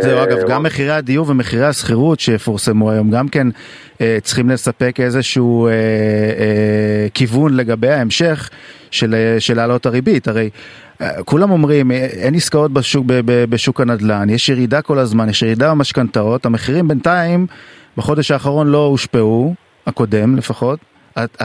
[0.00, 3.46] זהו, אגב, גם מחירי הדיור ומחירי השכירות שיפורסמו היום גם כן
[4.00, 8.50] אה, צריכים לספק איזשהו אה, אה, כיוון לגבי ההמשך
[8.96, 10.28] של, של העלות הריבית.
[10.28, 10.50] הרי
[11.24, 13.06] כולם אומרים, אין עסקאות בשוק,
[13.50, 17.46] בשוק הנדל"ן, יש ירידה כל הזמן, יש ירידה במשכנתאות, המחירים בינתיים
[17.96, 19.54] בחודש האחרון לא הושפעו,
[19.86, 20.78] הקודם לפחות.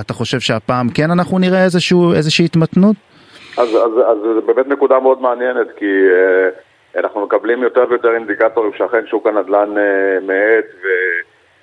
[0.02, 2.96] אתה חושב שהפעם כן אנחנו נראה איזשהו, איזושהי התמתנות?
[3.58, 3.70] אז,
[4.36, 5.86] זה באמת נקודה מאוד מעניינת, כי...
[5.86, 6.72] Uh...
[6.96, 10.66] אנחנו מקבלים יותר ויותר אינדיקטורים שאכן שוק הנדל"ן אה, מאט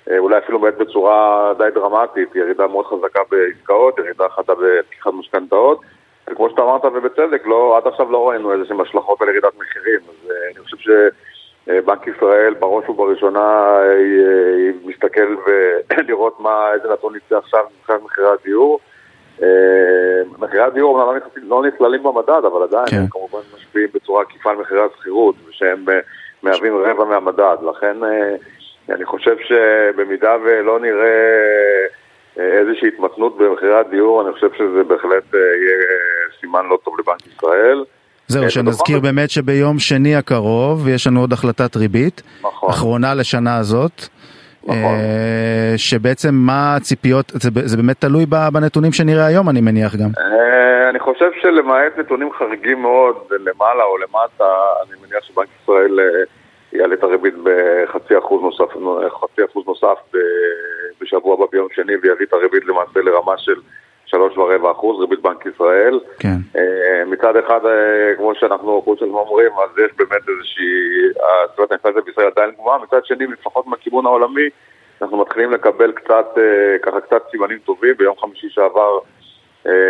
[0.09, 5.81] ואולי אפילו מאט בצורה די דרמטית, ירידה מאוד חזקה בעסקאות, ירידה חדה בפתיחת משכנתאות
[6.31, 9.99] וכמו שאתה אמרת ובצדק, לא, עד עכשיו לא ראינו איזה שהם השלכות על ירידת מחירים
[10.09, 13.39] אז אה, אני חושב שבנק ישראל בראש ובראשונה
[13.81, 18.79] אה, מסתכל ולראות מה, איזה נתון יצא עכשיו מבחינת מחירי הדיור
[19.43, 22.97] אה, מחירי הדיור לא, לא נכללים במדד, אבל עדיין כן.
[22.97, 25.99] הם כמובן משפיעים בצורה עקיפה על מחירי השכירות, ושהם אה,
[26.43, 27.57] מהווים רבע מהמדד.
[27.69, 28.35] לכן אה,
[28.91, 31.39] אני חושב שבמידה ולא נראה
[32.37, 35.77] איזושהי התמתנות במחירי הדיור, אני חושב שזה בהחלט יהיה
[36.39, 37.83] סימן לא טוב לבנק ישראל.
[38.27, 42.69] זהו, שנזכיר באמת שביום שני הקרוב יש לנו עוד החלטת ריבית, נכון.
[42.69, 43.91] אחרונה לשנה הזאת.
[44.63, 44.77] נכון.
[44.77, 50.09] אה, שבעצם מה הציפיות, זה, זה באמת תלוי בנתונים שנראה היום אני מניח גם.
[50.17, 54.45] אה, אני חושב שלמעט נתונים חריגים מאוד למעלה או למטה,
[54.83, 56.05] אני מניח שבנק ישראל אה,
[56.73, 58.73] יעלה את הריבית בחצי אחוז נוסף,
[59.21, 59.97] חצי אחוז נוסף
[61.01, 63.55] בשבוע הבא ביום שני ויביא את הריבית למעשה לרמה של
[64.05, 65.99] שלוש ורבע אחוז, ריבית בנק ישראל.
[66.19, 66.59] כן.
[67.07, 67.59] מצד אחד,
[68.17, 70.65] כמו שאנחנו, כמו שאנחנו אומרים, אז יש באמת איזושהי,
[71.57, 74.49] זאת האינפלציה בישראל עדיין גבוהה, מצד שני, לפחות מהכיוון העולמי,
[75.01, 77.93] אנחנו מתחילים לקבל קצת, אה, ככה קצת סימנים טובים.
[77.97, 78.99] ביום חמישי שעבר אה,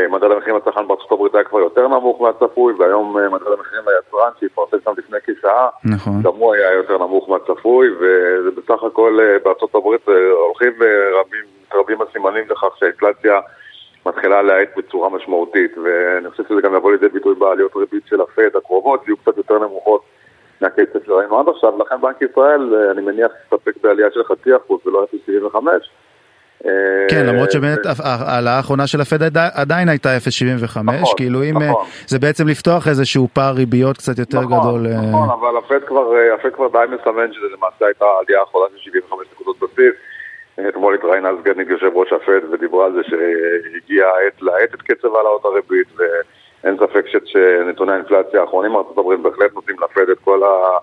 [0.09, 4.31] מדד המחירים לצרכן בארצות הברית היה כבר יותר נמוך מהצפוי, והיום אה, מדד המחירים ליצרן
[4.39, 6.21] שהתפרסם שם לפני כשעה, נכון.
[6.23, 10.01] גם הוא היה יותר נמוך מהצפוי, וזה בסך הכל בארצות הברית
[10.47, 13.39] הולכים ורבים, מתרבים הסימנים לכך שהאינפלציה
[14.05, 18.55] מתחילה להאט בצורה משמעותית, ואני חושב שזה גם יבוא לידי ביטוי בעליות ריבית של הפד
[18.55, 20.01] הקרובות, יהיו קצת יותר נמוכות.
[20.61, 24.79] מהכסף שראינו עד עכשיו, לכן בנק ישראל, אה, אני מניח, יסתפק בעלייה של חצי אחוז
[24.85, 25.05] ולא
[25.53, 25.57] 0.75.
[26.65, 26.71] אה,
[27.09, 31.85] כן, למרות שבאמת ההעלאה האחרונה של הפד עדיין הייתה 0.75, נכון, כאילו אם אה, נכון.
[32.07, 34.87] זה בעצם לפתוח איזשהו פער ריביות קצת יותר נכון, גדול.
[35.09, 39.27] נכון, אבל הפד כבר, הפד כבר די מסמן שזה למעשה הייתה עלייה האחרונה של 75
[39.33, 39.93] נקודות בסיס.
[40.69, 45.45] אתמול התראיינה סגנית יושב ראש הפד ודיברה על זה שהגיעה העת להאט את קצב העלאות
[45.45, 45.87] הריבית.
[46.63, 50.77] אין ספק שנתוני האינפלציה האחרונים מארצות הברית בהחלט נותנים לפד את כל, ה,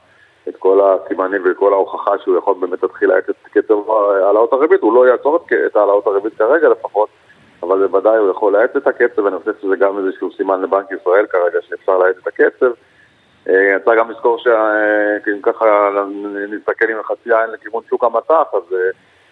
[0.56, 4.80] את כל הסימנים ואת כל ההוכחה שהוא יכול באמת להתחיל להאט את קצב העלאות הריבית,
[4.80, 7.08] הוא לא יעצור את העלאות הריבית כרגע לפחות,
[7.62, 11.26] אבל בוודאי הוא יכול להאט את הקצב, ואני חושב שזה גם איזשהו סימן לבנק ישראל
[11.26, 12.70] כרגע שאפשר להאט את הקצב.
[13.48, 15.90] אה, צריך גם לזכור שאם ככה
[16.48, 18.90] נסתכל עם חצי עין לכיוון שוק המטח, אז אה, אה,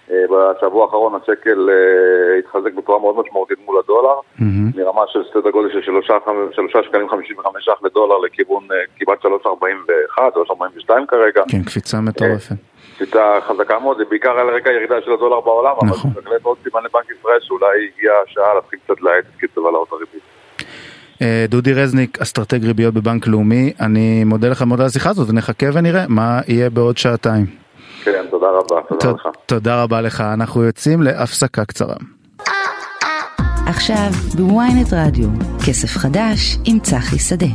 [0.08, 4.14] בשבוע האחרון השקל אה, התחזק בצורה מאוד משמעותית מול הדולר,
[4.76, 5.82] מרמה של סדר גודל של
[6.52, 11.06] שלושה שקלים חמישים וחמש ש"ח לדולר לכיוון אה, כמעט שלוש ארבעים ואחת, שלוש ארבעים ושתיים
[11.06, 11.42] כרגע.
[11.48, 12.56] כן, קפיצה מטורפת.
[12.94, 15.88] קפיצה חזקה מאוד, זה בעיקר על רקע ירידה של הדולר בעולם, נכון.
[15.88, 19.64] אבל זה בהחלט עוד סימן לבנק ישראל שאולי הגיעה השעה להתחיל קצת להאט את קצב
[19.64, 20.22] העלאות הריבית.
[21.48, 26.04] דודי רזניק, אסטרטג ריביות בבנק לאומי, אני מודה לך מאוד על השיחה הזאת ונחכה ונראה
[26.08, 27.63] מה יהיה בעוד שעתיים.
[28.04, 29.28] כן, תודה רבה, תודה לך.
[29.46, 31.94] תודה רבה לך, אנחנו יוצאים להפסקה קצרה.
[33.68, 35.28] עכשיו ב ynet רדיו,
[35.66, 37.46] כסף חדש עם צחי שדה.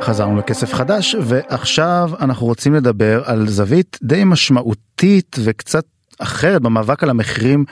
[0.00, 5.84] חזרנו לכסף חדש ועכשיו אנחנו רוצים לדבר על זווית די משמעותית וקצת
[6.22, 7.64] אחרת במאבק על המחירים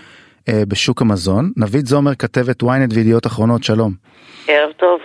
[0.49, 1.53] אה, בשוק המזון.
[1.57, 3.93] נבית זומר כתבת ynet וידיעות אחרונות שלום.
[4.49, 4.96] ערב טוב.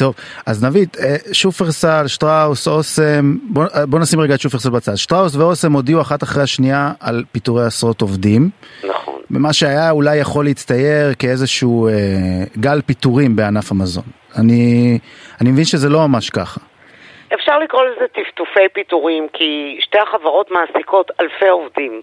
[0.00, 0.14] טוב,
[0.46, 4.96] אז נבית, אה, שופרסל, שטראוס, אוסם, בוא, אה, בוא נשים רגע את שופרסל בצד.
[4.96, 8.50] שטראוס ואוסם הודיעו אחת אחרי השנייה על פיטורי עשרות עובדים.
[8.84, 9.20] נכון.
[9.30, 11.92] במה שהיה אולי יכול להצטייר כאיזשהו אה,
[12.58, 14.04] גל פיטורים בענף המזון.
[14.38, 14.98] אני,
[15.40, 16.60] אני מבין שזה לא ממש ככה.
[17.34, 22.00] אפשר לקרוא לזה טפטופי פיטורים, כי שתי החברות מעסיקות אלפי עובדים.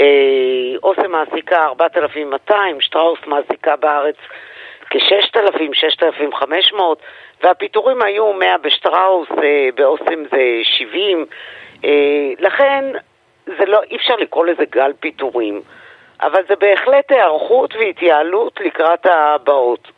[0.00, 4.16] אה, אוסם מעסיקה 4,200, שטראוס מעסיקה בארץ
[4.90, 6.98] כ-6,000, 6,500,
[7.42, 10.42] והפיטורים היו 100 בשטראוס, אה, באוסם זה
[10.78, 11.26] 70,
[11.84, 11.90] אה,
[12.38, 12.84] לכן
[13.46, 15.60] זה לא, אי אפשר לקרוא לזה גל פיטורים,
[16.20, 19.88] אבל זה בהחלט היערכות והתייעלות לקראת הבאות.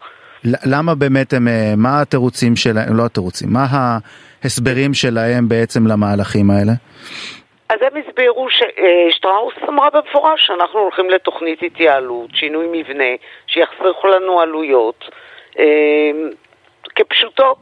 [0.44, 3.66] למה באמת הם, אה, מה התירוצים שלהם, לא התירוצים, מה
[4.42, 6.72] ההסברים שלהם בעצם למהלכים האלה?
[7.68, 13.04] אז הם הסבירו ששטראוס אמרה במפורש שאנחנו הולכים לתוכנית התייעלות, שינוי מבנה,
[13.46, 15.04] שיחסכו לנו עלויות,
[15.58, 16.10] אה,
[16.94, 17.54] כפשוטו.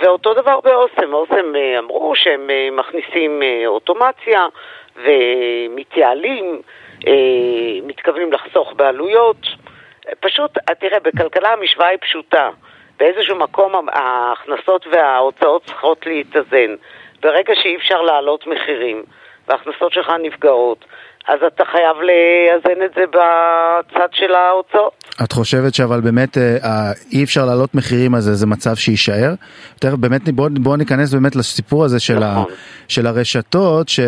[0.00, 4.46] ואותו דבר באוסם, אוסם אה, אמרו שהם אה, מכניסים אוטומציה
[4.96, 6.62] ומתייעלים,
[7.82, 9.36] מתכוונים לחסוך בעלויות.
[10.20, 12.50] פשוט, תראה, בכלכלה המשוואה היא פשוטה.
[12.98, 16.74] באיזשהו מקום ההכנסות וההוצאות צריכות להתאזן.
[17.22, 19.04] ברגע שאי אפשר להעלות מחירים,
[19.52, 20.84] וההכנסות שלך נפגעות,
[21.28, 25.04] אז אתה חייב לאזן את זה בצד של ההוצאות.
[25.24, 29.34] את חושבת שאבל באמת אה, אי אפשר להעלות מחירים הזה, זה מצב שיישאר?
[29.80, 32.52] תכף באמת בואו בוא ניכנס באמת לסיפור הזה של, נכון.
[32.52, 34.00] ה, של הרשתות, ש,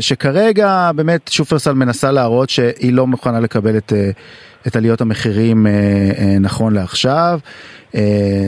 [0.00, 4.10] שכרגע באמת שופרסל מנסה להראות שהיא לא מוכנה לקבל את, אה,
[4.66, 5.72] את עליות המחירים אה,
[6.40, 7.38] נכון לעכשיו.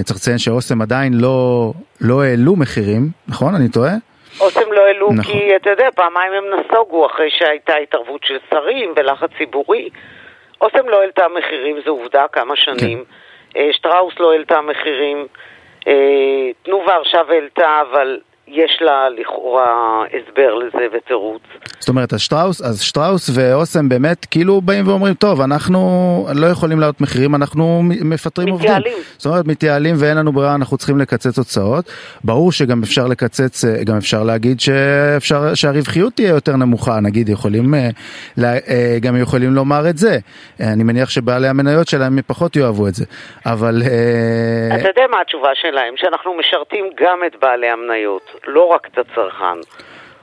[0.04, 3.54] צריך לציין שאוסם עדיין לא, לא העלו מחירים, נכון?
[3.54, 3.94] אני טועה?
[4.40, 5.32] אוסם לא נכון.
[5.32, 9.88] כי, אתה יודע, פעמיים הם נסוגו אחרי שהייתה התערבות של שרים ולחץ ציבורי.
[10.60, 13.04] אוסם לא העלתה מחירים, זו עובדה, כמה שנים.
[13.04, 13.60] כן.
[13.60, 15.26] אה, שטראוס לא העלתה מחירים.
[15.88, 21.42] אה, תנובה עכשיו העלתה, אבל יש לה לכאורה הסבר לזה ותירוץ.
[21.78, 25.78] זאת אומרת, אז שטראוס, אז שטראוס ואוסם באמת כאילו באים ואומרים, טוב, אנחנו
[26.34, 28.70] לא יכולים להעלות מחירים, אנחנו מפטרים עובדים.
[28.70, 29.02] מתייעלים.
[29.16, 31.84] זאת אומרת, מתייעלים ואין לנו ברירה, אנחנו צריכים לקצץ הוצאות.
[32.24, 37.88] ברור שגם אפשר לקצץ, גם אפשר להגיד שאפשר, שהרווחיות תהיה יותר נמוכה, נגיד, יכולים, אה,
[38.44, 40.18] אה, גם יכולים לומר את זה.
[40.60, 43.04] אני מניח שבעלי המניות שלהם פחות יאהבו את זה,
[43.46, 43.82] אבל...
[43.82, 45.94] אה, אתה יודע מה התשובה שלהם?
[45.96, 48.22] שאנחנו משרתים גם את בעלי המניות.
[48.46, 49.60] לא רק את הצרכן.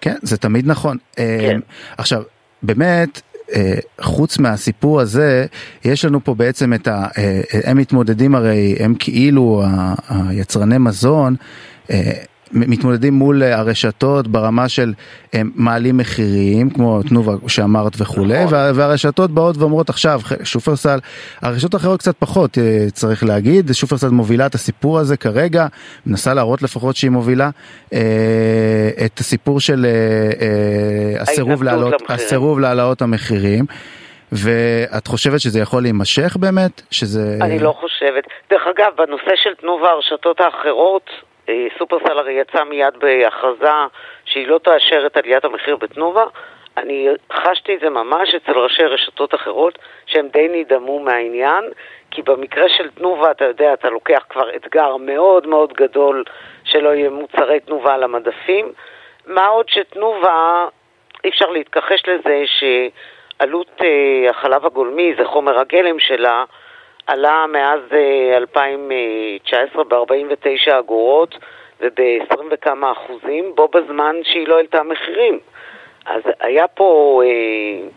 [0.02, 0.98] כן, זה תמיד נכון.
[1.20, 1.60] אה, כן.
[1.98, 2.24] עכשיו,
[2.64, 3.22] באמת,
[3.56, 5.46] אה, חוץ מהסיפור הזה,
[5.86, 7.08] יש לנו פה בעצם את ה...
[7.18, 9.64] אה, הם מתמודדים הרי, הם כאילו
[10.10, 11.36] היצרני מזון.
[12.52, 14.94] מתמודדים מול אה, הרשתות ברמה של
[15.34, 18.58] הם מעלים מחירים, כמו תנובה שאמרת וכולי, נכון.
[18.76, 21.00] והרשתות באות ואומרות עכשיו, שופרסל,
[21.42, 25.68] הרשתות האחרות קצת פחות אה, צריך להגיד, שופרסל מובילה את הסיפור הזה כרגע,
[26.06, 27.50] מנסה להראות לפחות שהיא מובילה
[27.94, 28.00] אה,
[29.06, 29.86] את הסיפור של
[31.20, 33.66] הסירוב להעלות, הסירוב להעלאות המחירים.
[34.32, 36.82] ואת חושבת שזה יכול להימשך באמת?
[36.92, 37.38] שזה...
[37.42, 38.24] אני לא חושבת.
[38.50, 41.10] דרך אגב, בנושא של תנובה, הרשתות האחרות,
[41.50, 43.72] אה, סופרסל הרי יצא מיד בהכרזה
[44.26, 46.26] שהיא לא תאשר את עליית המחיר בתנובה.
[46.78, 51.64] אני חשתי את זה ממש אצל ראשי רשתות אחרות שהם די נדהמו מהעניין,
[52.12, 56.24] כי במקרה של תנובה, אתה יודע, אתה לוקח כבר אתגר מאוד מאוד גדול
[56.64, 58.74] שלא יהיה מוצרי תנובה על המדפים.
[59.26, 60.68] מה עוד שתנובה,
[61.24, 66.44] אי אפשר להתכחש לזה שעלות אה, החלב הגולמי, זה חומר הגלם שלה,
[67.08, 67.80] עלה מאז
[68.38, 71.36] 2019 ב-49 אגורות
[71.82, 75.40] וב-20 וכמה אחוזים, בו בזמן שהיא לא העלתה מחירים.
[76.06, 77.88] אז היה פה, אה,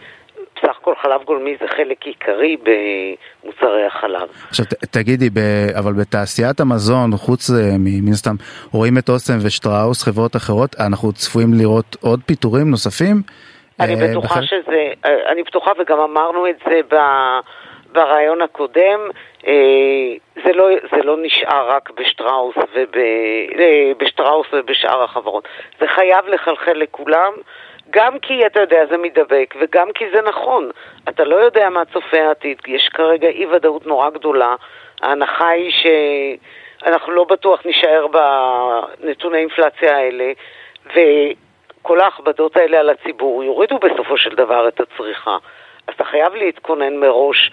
[0.56, 4.28] בסך הכל חלב גולמי זה חלק עיקרי במוצרי החלב.
[4.48, 5.38] עכשיו ת, תגידי, ב,
[5.78, 8.34] אבל בתעשיית המזון, חוץ אה, מן הסתם,
[8.72, 13.22] רואים את אוסם ושטראוס, חברות אחרות, אנחנו צפויים לראות עוד פיטורים נוספים?
[13.80, 14.46] אני אה, בטוחה בכלל...
[14.46, 16.96] שזה, אה, אני בטוחה וגם אמרנו את זה ב...
[17.92, 19.01] ברעיון הקודם,
[19.46, 19.53] אה,
[20.44, 25.48] זה לא, זה לא נשאר רק בשטראוס, וב, אה, בשטראוס ובשאר החברות.
[25.81, 27.33] זה חייב לחלחל לכולם,
[27.90, 30.70] גם כי אתה יודע זה מידבק, וגם כי זה נכון.
[31.09, 34.55] אתה לא יודע מה צופה העתיד, יש כרגע אי ודאות נורא גדולה.
[35.03, 35.72] ההנחה היא
[36.83, 40.33] שאנחנו לא בטוח נישאר בנתוני האינפלציה האלה,
[40.87, 45.37] וכל ההכבדות האלה על הציבור יורידו בסופו של דבר את הצריכה.
[45.88, 47.51] אז אתה חייב להתכונן מראש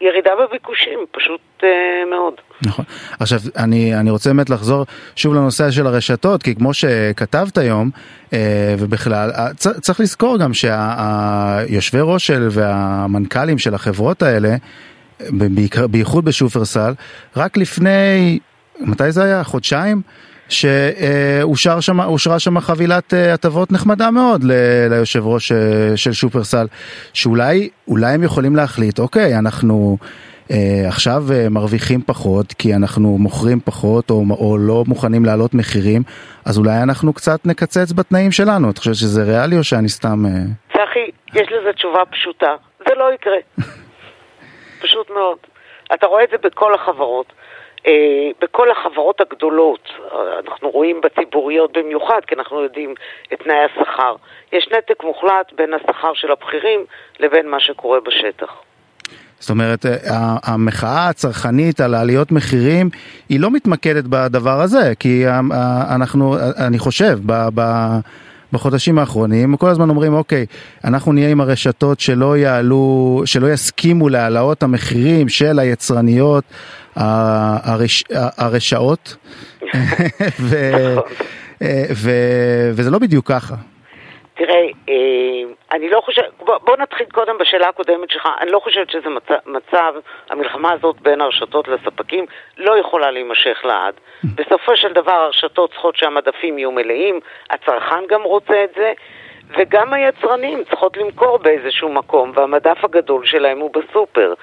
[0.00, 1.64] לירידה בביקושים, פשוט uh,
[2.10, 2.34] מאוד.
[2.66, 2.84] נכון.
[3.20, 7.90] עכשיו, אני, אני רוצה באמת לחזור שוב לנושא של הרשתות, כי כמו שכתבת היום,
[8.30, 8.34] uh,
[8.78, 14.56] ובכלל, uh, צ, צריך לזכור גם שהיושבי ראש של והמנכ"לים של החברות האלה,
[15.90, 16.92] בייחוד בשופרסל,
[17.36, 18.38] רק לפני,
[18.80, 19.44] מתי זה היה?
[19.44, 20.02] חודשיים?
[20.48, 24.44] שאושרה שם, שם חבילת אה, הטבות נחמדה מאוד
[24.90, 26.66] ליושב ראש אה, של שופרסל,
[27.14, 29.96] שאולי הם יכולים להחליט, אוקיי, אנחנו
[30.50, 36.02] אה, עכשיו מרוויחים פחות כי אנחנו מוכרים פחות או, או לא מוכנים להעלות מחירים,
[36.46, 38.70] אז אולי אנחנו קצת נקצץ בתנאים שלנו.
[38.70, 40.24] את חושבת שזה ריאלי או שאני סתם...
[40.72, 42.54] צחי, יש לזה תשובה פשוטה,
[42.88, 43.38] זה לא יקרה.
[44.82, 45.38] פשוט מאוד.
[45.94, 47.32] אתה רואה את זה בכל החברות.
[47.86, 47.92] אה,
[48.40, 49.88] בכל החברות הגדולות,
[50.48, 52.94] אנחנו רואים בציבוריות במיוחד, כי אנחנו יודעים
[53.32, 54.14] את תנאי השכר.
[54.52, 56.84] יש נתק מוחלט בין השכר של הבכירים
[57.20, 58.52] לבין מה שקורה בשטח.
[59.38, 59.86] זאת אומרת,
[60.44, 62.90] המחאה הצרכנית על עליות מחירים
[63.28, 65.24] היא לא מתמקדת בדבר הזה, כי
[65.94, 66.36] אנחנו,
[66.68, 67.60] אני חושב, ב, ב,
[68.54, 70.46] בחודשים האחרונים, כל הזמן אומרים, אוקיי,
[70.84, 76.44] אנחנו נהיה עם הרשתות שלא יעלו, שלא יסכימו להעלאות המחירים של היצרניות
[76.96, 79.16] הרש, הרשעות,
[80.40, 80.56] ו,
[81.94, 82.10] ו,
[82.74, 83.54] וזה לא בדיוק ככה.
[84.36, 84.94] תראה, אה,
[85.72, 89.34] אני לא חושבת, בוא, בוא נתחיל קודם בשאלה הקודמת שלך, אני לא חושבת שזה מצב,
[89.46, 89.94] מצב,
[90.30, 92.26] המלחמה הזאת בין הרשתות לספקים
[92.58, 93.94] לא יכולה להימשך לעד.
[94.36, 97.20] בסופו של דבר הרשתות צריכות שהמדפים יהיו מלאים,
[97.50, 98.92] הצרכן גם רוצה את זה,
[99.48, 104.34] וגם היצרנים צריכות למכור באיזשהו מקום, והמדף הגדול שלהם הוא בסופר.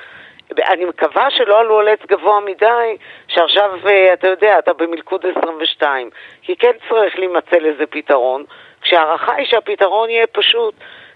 [0.69, 6.09] אני מקווה שלא עלו על עץ גבוה מדי, שעכשיו, אה, אתה יודע, אתה במלכוד 22.
[6.41, 8.43] כי כן צריך להימצא לזה פתרון,
[8.81, 10.73] כשההערכה היא שהפתרון יהיה פשוט.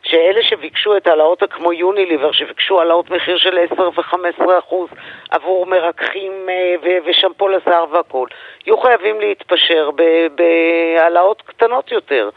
[0.07, 4.89] שאלה שביקשו את העלאות כמו יוניליבר, שביקשו העלאות מחיר של 10 ו-15 אחוז
[5.29, 8.29] עבור מרככים אה, ושמפו לשיער והכול,
[8.65, 9.89] יהיו חייבים להתפשר
[10.35, 12.29] בהעלאות קטנות יותר.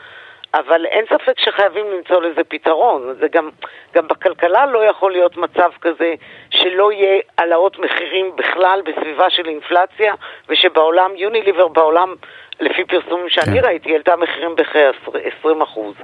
[0.54, 3.14] אבל אין ספק שחייבים למצוא לזה פתרון.
[3.20, 3.50] זה גם,
[3.94, 6.14] גם בכלכלה לא יכול להיות מצב כזה
[6.50, 10.14] שלא יהיה העלאות מחירים בכלל בסביבה של אינפלציה,
[10.48, 12.14] ושבעולם, יוניליבר בעולם,
[12.60, 13.66] לפי פרסומים שאני כן.
[13.66, 15.94] ראיתי, העלתה מחירים בכ-20 אחוז.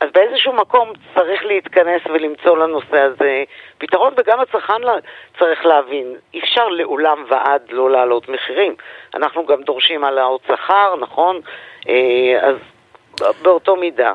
[0.00, 3.44] אז באיזשהו מקום צריך להתכנס ולמצוא לנושא הזה
[3.78, 4.82] פתרון, וגם הצרכן
[5.38, 8.74] צריך להבין, אי אפשר לעולם ועד לא להעלות מחירים.
[9.14, 11.40] אנחנו גם דורשים העלאות שכר, נכון?
[11.88, 12.56] אה, אז
[13.42, 14.12] באותו מידה.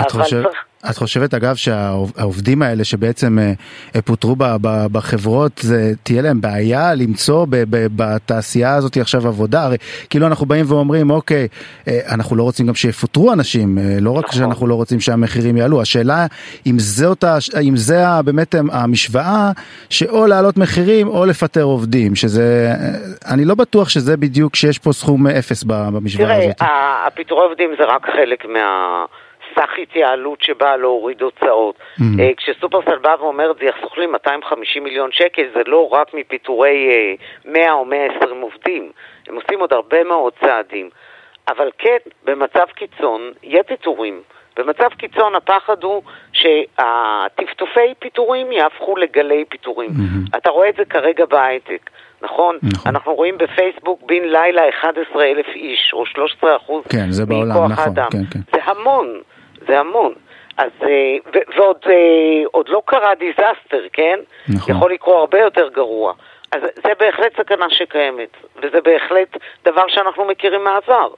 [0.00, 0.42] את, חושב.
[0.90, 3.38] את חושבת אגב שהעובדים האלה שבעצם
[3.96, 4.36] אה, פוטרו
[4.92, 9.62] בחברות, זה תהיה להם בעיה למצוא בתעשייה הזאת עכשיו עבודה?
[9.62, 9.76] הרי
[10.10, 11.48] כאילו אנחנו באים ואומרים אוקיי,
[11.88, 14.38] אה, אנחנו לא רוצים גם שיפוטרו אנשים, אה, לא רק נכון.
[14.38, 16.26] שאנחנו לא רוצים שהמחירים יעלו, השאלה
[16.66, 17.24] אם, זאת,
[17.62, 19.50] אם זה באמת המשוואה
[19.90, 22.72] שאו להעלות מחירים או לפטר עובדים, שזה,
[23.28, 26.56] אני לא בטוח שזה בדיוק שיש פה סכום אפס במשוואה תראה, הזאת.
[26.56, 29.04] תראה, הפיטורי עובדים זה רק חלק מה...
[29.54, 31.76] סך התייעלות שבאה להוריד הוצאות.
[31.78, 32.02] Mm.
[32.02, 37.62] hmm כשסופרסל בא ואומר זה יחסוך לי 250 מיליון שקל, זה לא רק מפיטורי 100
[37.62, 38.92] אה, או 120 עובדים,
[39.28, 40.90] הם עושים עוד הרבה מאוד צעדים.
[41.48, 44.22] אבל כן, במצב קיצון יהיה פיטורים.
[44.56, 49.90] במצב קיצון הפחד הוא שהטפטופי פיטורים יהפכו לגלי פיטורים.
[49.90, 50.36] Mm-hmm.
[50.36, 51.90] אתה רואה את זה כרגע בהייטק,
[52.22, 52.58] נכון?
[52.62, 52.92] נכון?
[52.94, 58.08] אנחנו רואים בפייסבוק בן לילה 11 אלף איש, או 13 אחוז כן, מכוח נכון, האדם.
[58.10, 58.40] כן, כן.
[58.52, 59.20] זה המון.
[59.66, 60.14] זה המון.
[60.56, 64.18] אז, אה, ו- ועוד אה, עוד לא קרה disaster, כן?
[64.48, 64.76] נכון.
[64.76, 66.12] יכול לקרות הרבה יותר גרוע.
[66.52, 71.08] אז זה בהחלט סכנה שקיימת, וזה בהחלט דבר שאנחנו מכירים מהעבר.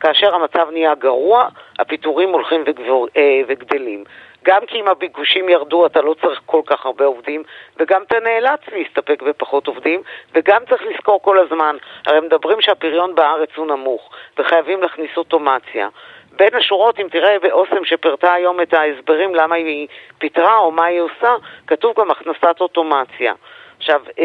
[0.00, 4.04] כאשר המצב נהיה גרוע, הפיטורים הולכים וגבור, אה, וגדלים.
[4.44, 7.42] גם כי אם הביקושים ירדו אתה לא צריך כל כך הרבה עובדים,
[7.76, 10.02] וגם אתה נאלץ להסתפק בפחות עובדים,
[10.34, 11.76] וגם צריך לזכור כל הזמן,
[12.06, 15.88] הרי מדברים שהפריון בארץ הוא נמוך, וחייבים להכניס אוטומציה.
[16.36, 21.00] בין השורות, אם תראה באוסם שפירטה היום את ההסברים למה היא פיטרה או מה היא
[21.00, 21.34] עושה,
[21.66, 23.32] כתוב גם הכנסת אוטומציה.
[23.78, 24.24] עכשיו, אה,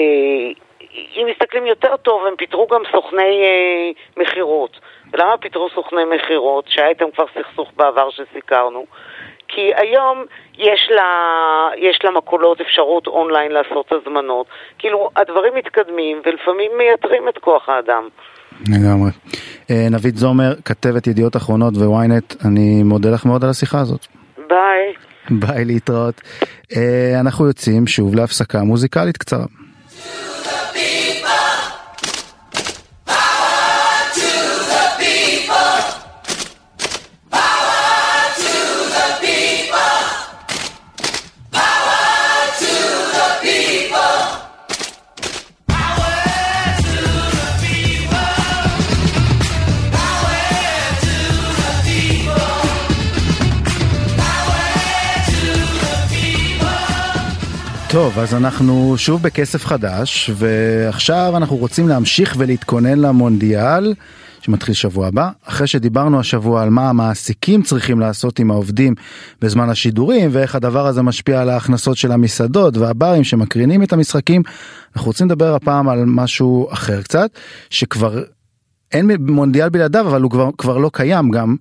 [1.16, 4.80] אם מסתכלים יותר טוב, הם פיטרו גם סוכני אה, מכירות.
[5.14, 8.86] ולמה פיטרו סוכני מכירות, שהיה איתם כבר סכסוך בעבר שסיקרנו?
[9.48, 10.26] כי היום
[10.58, 14.48] יש, לה, יש למקולות אפשרות אונליין לעשות הזמנות.
[14.80, 18.10] כאילו, הדברים מתקדמים ולפעמים מייתרים את כוח האדם.
[18.68, 19.12] לגמרי.
[19.70, 24.08] אה, נבית זומר, כתבת ידיעות אחרונות וויינט, אני מודה לך מאוד על השיחה הזאת.
[24.50, 24.94] ביי.
[25.40, 26.22] ביי, להתראות.
[26.76, 29.46] אה, אנחנו יוצאים שוב להפסקה מוזיקלית קצרה.
[57.92, 63.94] טוב, אז אנחנו שוב בכסף חדש, ועכשיו אנחנו רוצים להמשיך ולהתכונן למונדיאל,
[64.42, 65.30] שמתחיל שבוע הבא.
[65.46, 68.96] אחרי שדיברנו השבוע על מה המעסיקים צריכים לעשות עם העובדים
[69.42, 74.42] בזמן השידורים, ואיך הדבר הזה משפיע על ההכנסות של המסעדות והברים שמקרינים את המשחקים,
[74.96, 77.30] אנחנו רוצים לדבר הפעם על משהו אחר קצת,
[77.70, 78.24] שכבר
[78.94, 81.56] אין מונדיאל בלעדיו אבל הוא כבר, כבר לא קיים גם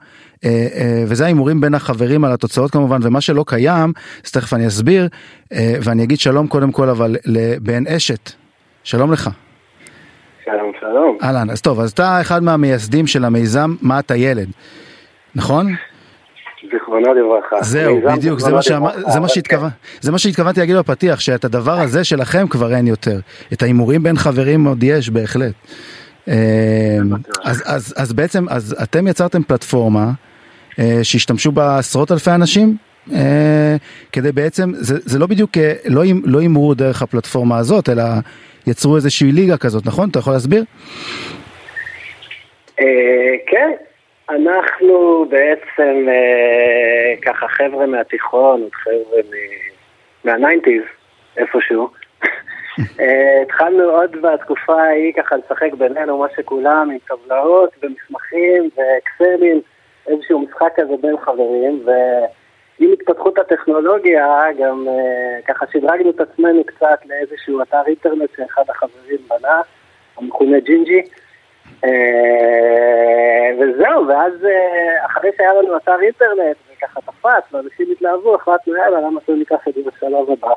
[0.44, 3.92] אה, אה, וזה ההימורים בין החברים על התוצאות כמובן ומה שלא קיים
[4.24, 5.08] אז תכף אני אסביר
[5.52, 8.32] אה, ואני אגיד שלום קודם כל אבל לבן אשת
[8.84, 9.30] שלום לך.
[10.44, 11.18] שלום שלום.
[11.22, 14.48] אהלן אז טוב אז אתה אחד מהמייסדים של המיזם מה אתה ילד
[15.34, 15.74] נכון?
[16.72, 17.56] זיכרונו לברכה.
[17.62, 19.70] זהו, בדיוק, זה מה שאמר- זה מה אבל שהתכוון-
[20.00, 23.20] זה מה שהתכוונתי להגיד בפתיח, שאת הדבר הזה שלכם כבר אין יותר.
[23.52, 25.52] את ההימורים בין חברים עוד יש בהחלט.
[26.30, 26.36] אה,
[27.44, 30.10] אז- אז אז בעצם, אז אתם יצרתם פלטפורמה
[30.78, 32.76] אה, שהשתמשו בה עשרות אלפי אנשים?
[33.14, 33.76] אה,
[34.12, 38.02] כדי בעצם, זה זה לא בדיוק, אה, לא לא הימרו דרך הפלטפורמה הזאת, אלא
[38.66, 40.08] יצרו איזושהי ליגה כזאת, נכון?
[40.10, 40.64] אתה יכול להסביר?
[43.46, 43.70] כן,
[44.30, 46.06] אנחנו בעצם
[47.22, 49.20] ככה חבר'ה מהתיכון, חבר'ה
[50.24, 50.82] מהניינטיז,
[51.36, 51.88] איפשהו.
[53.00, 59.60] אה, התחלנו עוד בתקופה ההיא ככה לשחק בינינו, מה שכולם, עם טבלאות ומסמכים ואקסלים,
[60.06, 66.98] איזשהו משחק כזה בין חברים, ועם התפתחות הטכנולוגיה גם אה, ככה שדרגנו את עצמנו קצת
[67.06, 69.60] לאיזשהו אתר אינטרנט שאחד החברים בנה,
[70.16, 71.02] המכונה ג'ינג'י.
[71.84, 74.32] אה, וזהו, ואז
[75.06, 79.74] אחרי שהיה לנו אתר אינטרנט וככה תפס ואנשים התלהבו, החלטנו יאללה, למה שלא ניקח את
[79.74, 80.52] זה בשלב הבא.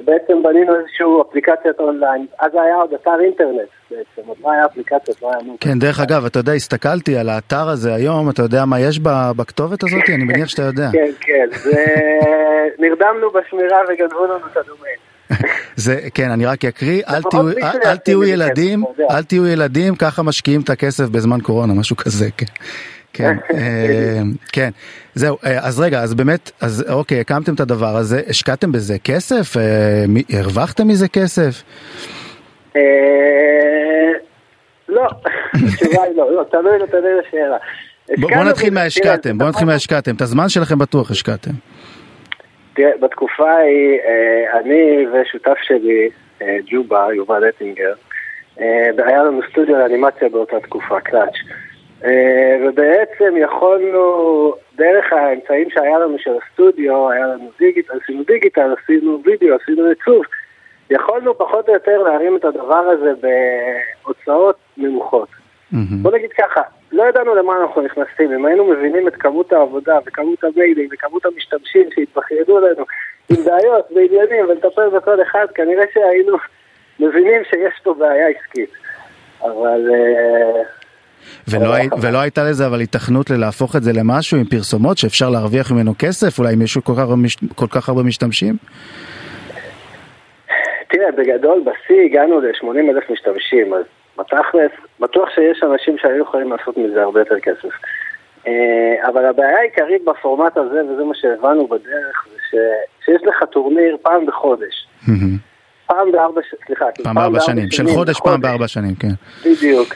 [0.00, 5.22] בעצם בנינו איזושהי אפליקציית אונליין, אז היה עוד אתר אינטרנט בעצם, עוד לא היה אפליקציות,
[5.22, 5.56] לא היה נו.
[5.60, 8.98] כן, דרך אגב, אתה יודע, הסתכלתי על האתר הזה היום, אתה יודע מה יש
[9.36, 10.02] בכתובת הזאת?
[10.08, 10.88] אני מניח שאתה יודע.
[10.92, 11.84] כן, כן, זה...
[12.78, 14.96] נרדמנו בשמירה וגנבו לנו את הדומיין.
[15.76, 17.48] זה, כן, אני רק אקריא, אל תהיו,
[17.84, 18.84] אל, תהיו ילדים.
[19.10, 22.46] אל תהיו ילדים, ככה משקיעים את הכסף בזמן קורונה, משהו כזה, כן.
[23.14, 24.70] כן, אה, כן,
[25.14, 29.56] זהו, אה, אז רגע, אז באמת, אז אוקיי, הקמתם את הדבר הזה, השקעתם בזה כסף?
[29.56, 30.04] אה,
[30.38, 31.62] הרווחתם מזה כסף?
[32.76, 32.82] אה,
[34.88, 35.06] לא,
[35.54, 37.56] התשובה היא לא, לא, תלוי, תלוי לשאלה.
[38.18, 41.50] בוא נתחיל מהשקעתם, בוא נתחיל מהשקעתם, את הזמן שלכם בטוח השקעתם.
[42.74, 43.98] תראה, בתקופה ההיא,
[44.60, 46.08] אני ושותף שלי,
[46.70, 47.92] ג'ובה, יובל אטינגר,
[49.06, 51.34] היה לנו סטודיו לאנימציה באותה תקופה, קלאץ'.
[52.04, 59.20] אה, ובעצם יכולנו, דרך האמצעים שהיה לנו של הסטודיו, היה לנו דיגיטל, עשינו דיגיטל, עשינו
[59.24, 60.22] וידאו, עשינו עיצוב,
[60.90, 65.28] יכולנו פחות או יותר להרים את הדבר הזה בהוצאות נמוכות.
[65.72, 66.02] מהמם.
[66.02, 70.44] בוא נגיד ככה, לא ידענו למה אנחנו נכנסים, אם היינו מבינים את כמות העבודה וכמות
[70.44, 72.84] המיילים וכמות המשתמשים שהתבכיינו לנו
[73.30, 76.36] עם בעיות ועניינים ולטפל בכל אחד, כנראה שהיינו
[77.00, 78.70] מבינים שיש פה בעיה עסקית.
[79.42, 80.62] אבל אה,
[81.48, 85.72] ולא, הי- ולא הייתה לזה אבל היתכנות ללהפוך את זה למשהו עם פרסומות שאפשר להרוויח
[85.72, 87.04] ממנו כסף, אולי אם יש כל כך
[87.54, 88.56] כל כך הרבה משתמשים?
[90.88, 93.82] תראה, בגדול בשיא הגענו ל-80 אלף משתמשים, אז
[94.18, 94.70] בתכלס,
[95.00, 97.74] בטוח שיש אנשים שהיו יכולים לעשות מזה הרבה יותר כסף.
[98.46, 98.52] אה,
[99.08, 104.26] אבל הבעיה העיקרית בפורמט הזה, וזה מה שהבנו בדרך, זה ש- שיש לך טורניר פעם
[104.26, 104.86] בחודש.
[105.86, 109.08] פעם בארבע, סליחה, פעם בארבע שנים, של חודש פעם בארבע שנים, כן.
[109.44, 109.94] בדיוק.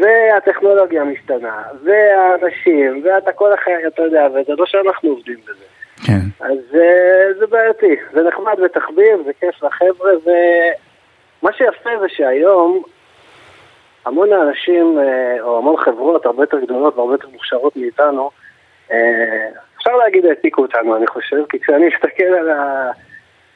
[0.00, 5.64] והטכנולוגיה משתנה, והאנשים, ואתה כל החיים, אתה יודע, וזה לא שאנחנו עובדים בזה.
[6.06, 6.44] כן.
[6.44, 12.82] אז אה, זה בעייתי, זה נחמד ותחביב, זה כיף לחבר'ה, ומה שיפה זה שהיום
[14.06, 18.30] המון אנשים, אה, או המון חברות הרבה יותר גדולות והרבה יותר מוכשרות מאיתנו,
[18.92, 22.90] אה, אפשר להגיד העתיקו אותנו, אני חושב, כי כשאני מסתכל על ה...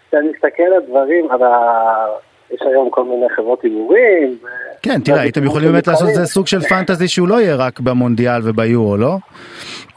[0.09, 2.07] כשאני מסתכל על דברים, על ה...
[2.53, 4.39] יש היום כל מיני חברות הימורים.
[4.83, 6.27] כן, תראה, הייתם יכולים באמת לעשות את זה מתחרים.
[6.27, 9.17] סוג של פנטזי שהוא לא יהיה רק במונדיאל וביורו, לא?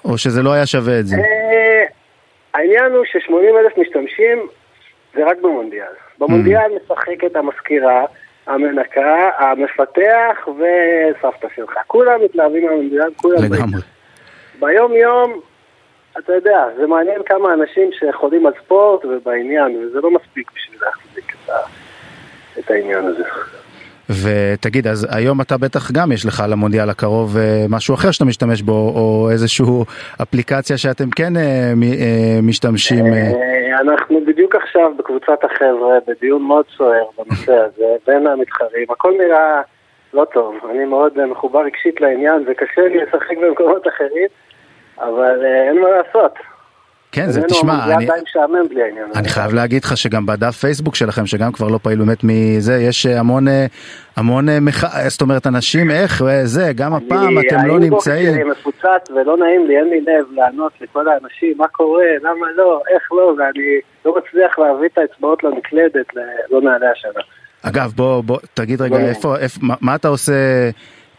[0.06, 1.16] או שזה לא היה שווה את זה.
[1.16, 1.84] אה,
[2.54, 4.48] העניין הוא ש-80 אלף משתמשים
[5.14, 5.94] זה רק במונדיאל.
[6.20, 8.06] במונדיאל משחקת המזכירה,
[8.48, 11.74] המנקה, המפתח וסבתא שלך.
[11.88, 13.44] כולם מתלהבים מהמונדיאל, כולם...
[13.44, 13.82] לגמרי.
[14.60, 15.40] ביום יום,
[16.18, 21.34] אתה יודע, זה מעניין כמה אנשים שחולים על ספורט ובעניין, וזה לא מספיק בשביל להחזיק
[21.34, 21.54] את, ה...
[22.60, 23.24] את העניין הזה.
[24.10, 28.62] ותגיד, אז היום אתה בטח גם יש לך למונדיאל הקרוב אה, משהו אחר שאתה משתמש
[28.62, 29.86] בו, או איזשהו
[30.22, 33.06] אפליקציה שאתם כן אה, אה, משתמשים.
[33.82, 38.86] אנחנו בדיוק עכשיו בקבוצת החבר'ה בדיון מאוד סוער בנושא הזה, בין המתחרים.
[38.90, 39.62] הכל נראה
[40.14, 40.56] לא טוב.
[40.72, 44.28] אני מאוד מחובר רגשית לעניין, וקשה לי לשחק במקומות אחרים,
[44.98, 46.34] אבל אין מה לעשות.
[47.14, 48.08] כן, זה תשמע, אני...
[49.16, 53.06] אני חייב להגיד לך שגם בדף פייסבוק שלכם שגם כבר לא פעיל באמת מזה יש
[53.06, 53.66] אה, המון אה,
[54.16, 55.08] המון אה, מח...
[55.10, 59.38] זאת אומרת אנשים איך אה, זה גם הפעם אני- אתם לא נמצאים שלי מפוצץ ולא
[59.38, 63.64] נעים לי, אין לי לב לענות לכל האנשים, מה קורה, למה לא, איך לא, ואני
[64.06, 66.06] לא מצליח להביא את האצבעות למקלדת,
[66.52, 67.24] לא נעלה השנה.
[67.64, 69.04] אגב בוא בוא תגיד רגע לא.
[69.04, 70.34] איפה איפה מה, מה אתה עושה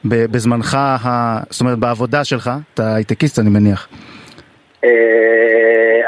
[0.04, 1.38] בזמנך ה...
[1.50, 3.88] זאת אומרת בעבודה שלך אתה הייטקיסט אני מניח.
[3.92, 3.98] אה,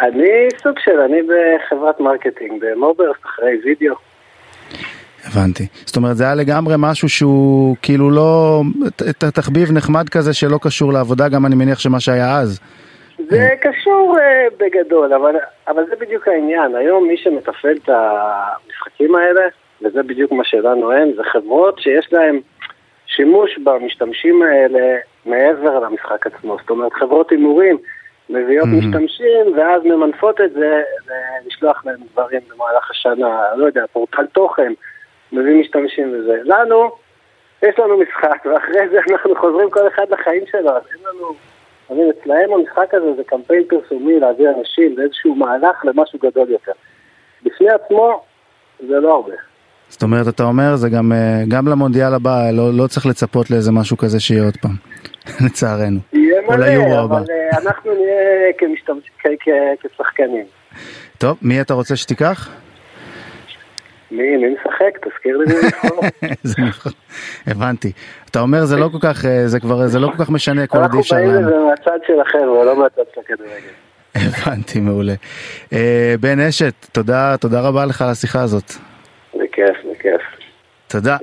[0.02, 3.94] אני סוג של, אני בחברת marketing, במוברס אחרי וידאו.
[5.24, 8.62] הבנתי זאת אומרת זה היה לגמרי משהו שהוא כאילו לא
[9.18, 12.60] תחביב נחמד כזה שלא קשור לעבודה גם אני מניח שמה שהיה אז
[13.18, 15.34] זה קשור uh, בגדול, אבל,
[15.68, 16.74] אבל זה בדיוק העניין.
[16.74, 19.40] היום מי שמתפעל את המשחקים האלה,
[19.82, 22.40] וזה בדיוק מה שלנו אין, זה חברות שיש להן
[23.06, 24.96] שימוש במשתמשים האלה
[25.26, 26.56] מעבר למשחק עצמו.
[26.60, 27.78] זאת אומרת, חברות הימורים
[28.30, 28.86] מביאות mm-hmm.
[28.86, 30.82] משתמשים, ואז ממנפות את זה
[31.46, 34.72] לשלוח להם דברים במהלך השנה, לא יודע, פורטל תוכן,
[35.32, 36.40] מביא משתמשים וזה.
[36.44, 36.90] לנו,
[37.62, 41.34] יש לנו משחק, ואחרי זה אנחנו חוזרים כל אחד לחיים שלו, אז אין לנו...
[41.90, 46.72] אני מבין, אצלהם המשחק הזה זה קמפיין פרסומי להביא אנשים לאיזשהו מהלך למשהו גדול יותר.
[47.42, 48.24] בפני עצמו,
[48.88, 49.34] זה לא הרבה.
[49.88, 53.72] זאת אומרת, אתה אומר, זה גם, אה, גם למונדיאל הבא, לא, לא צריך לצפות לאיזה
[53.72, 54.74] משהו כזה שיהיה עוד פעם,
[55.46, 56.00] לצערנו.
[56.12, 58.52] יהיה מלא, אבל אה, אנחנו נהיה
[59.82, 60.44] כשחקנים.
[61.18, 62.50] טוב, מי אתה רוצה שתיקח?
[64.10, 65.06] מי, מי משחק?
[65.06, 65.54] תזכיר לי מי
[66.54, 66.90] נבחר.
[67.46, 67.92] הבנתי.
[68.30, 70.78] אתה אומר זה לא כל כך, אה, זה כבר, זה לא כל כך משנה כל
[70.78, 73.74] עוד אי אפשר אנחנו באים לזה מהצד של החבר'ה, לא מהצד של הכדורגל.
[74.14, 75.14] הבנתי, מעולה.
[76.20, 78.72] בן אשת, תודה, תודה רבה לך על השיחה הזאת.
[79.42, 80.20] בכיף, בכיף.
[80.88, 81.16] תודה.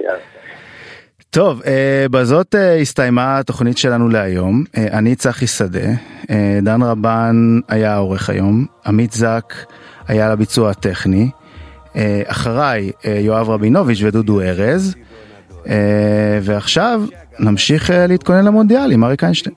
[1.34, 4.64] טוב, אה, בזאת אה, הסתיימה התוכנית שלנו להיום.
[4.78, 5.90] אה, אני צחי שדה,
[6.62, 9.54] דן רבן היה העורך היום, עמית זק
[10.08, 11.30] היה לביצוע הטכני,
[12.26, 14.96] אחריי יואב רבינוביץ' ודודו ארז,
[16.42, 17.02] ועכשיו
[17.40, 19.56] נמשיך להתכונן למונדיאל עם אריק איינשטיין.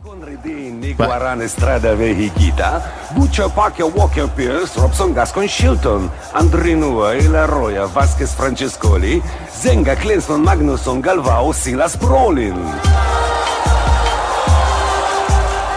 [0.96, 2.82] Guarane Estrada Vehigita,
[3.14, 11.52] Butcher Parker Walker Pierce, Robson Gascon Shilton, Andrinua, Ilaroya, Vasquez Francescoli, Zenga Klinsman Magnusson Galvao,
[11.52, 12.56] Silas Brolin.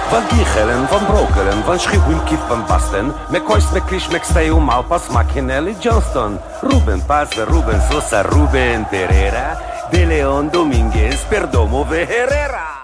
[0.09, 6.39] Van Giechelen, Van Brokelen, Van Schiphol, Kip Van Basten, McCoy's, McLeish, McStay, Malpas, McKinley, Johnston,
[6.61, 9.57] Ruben Paz, Ruben Sosa, Ruben Pereira,
[9.91, 12.78] De Leon Dominguez, Perdomo, Herrera.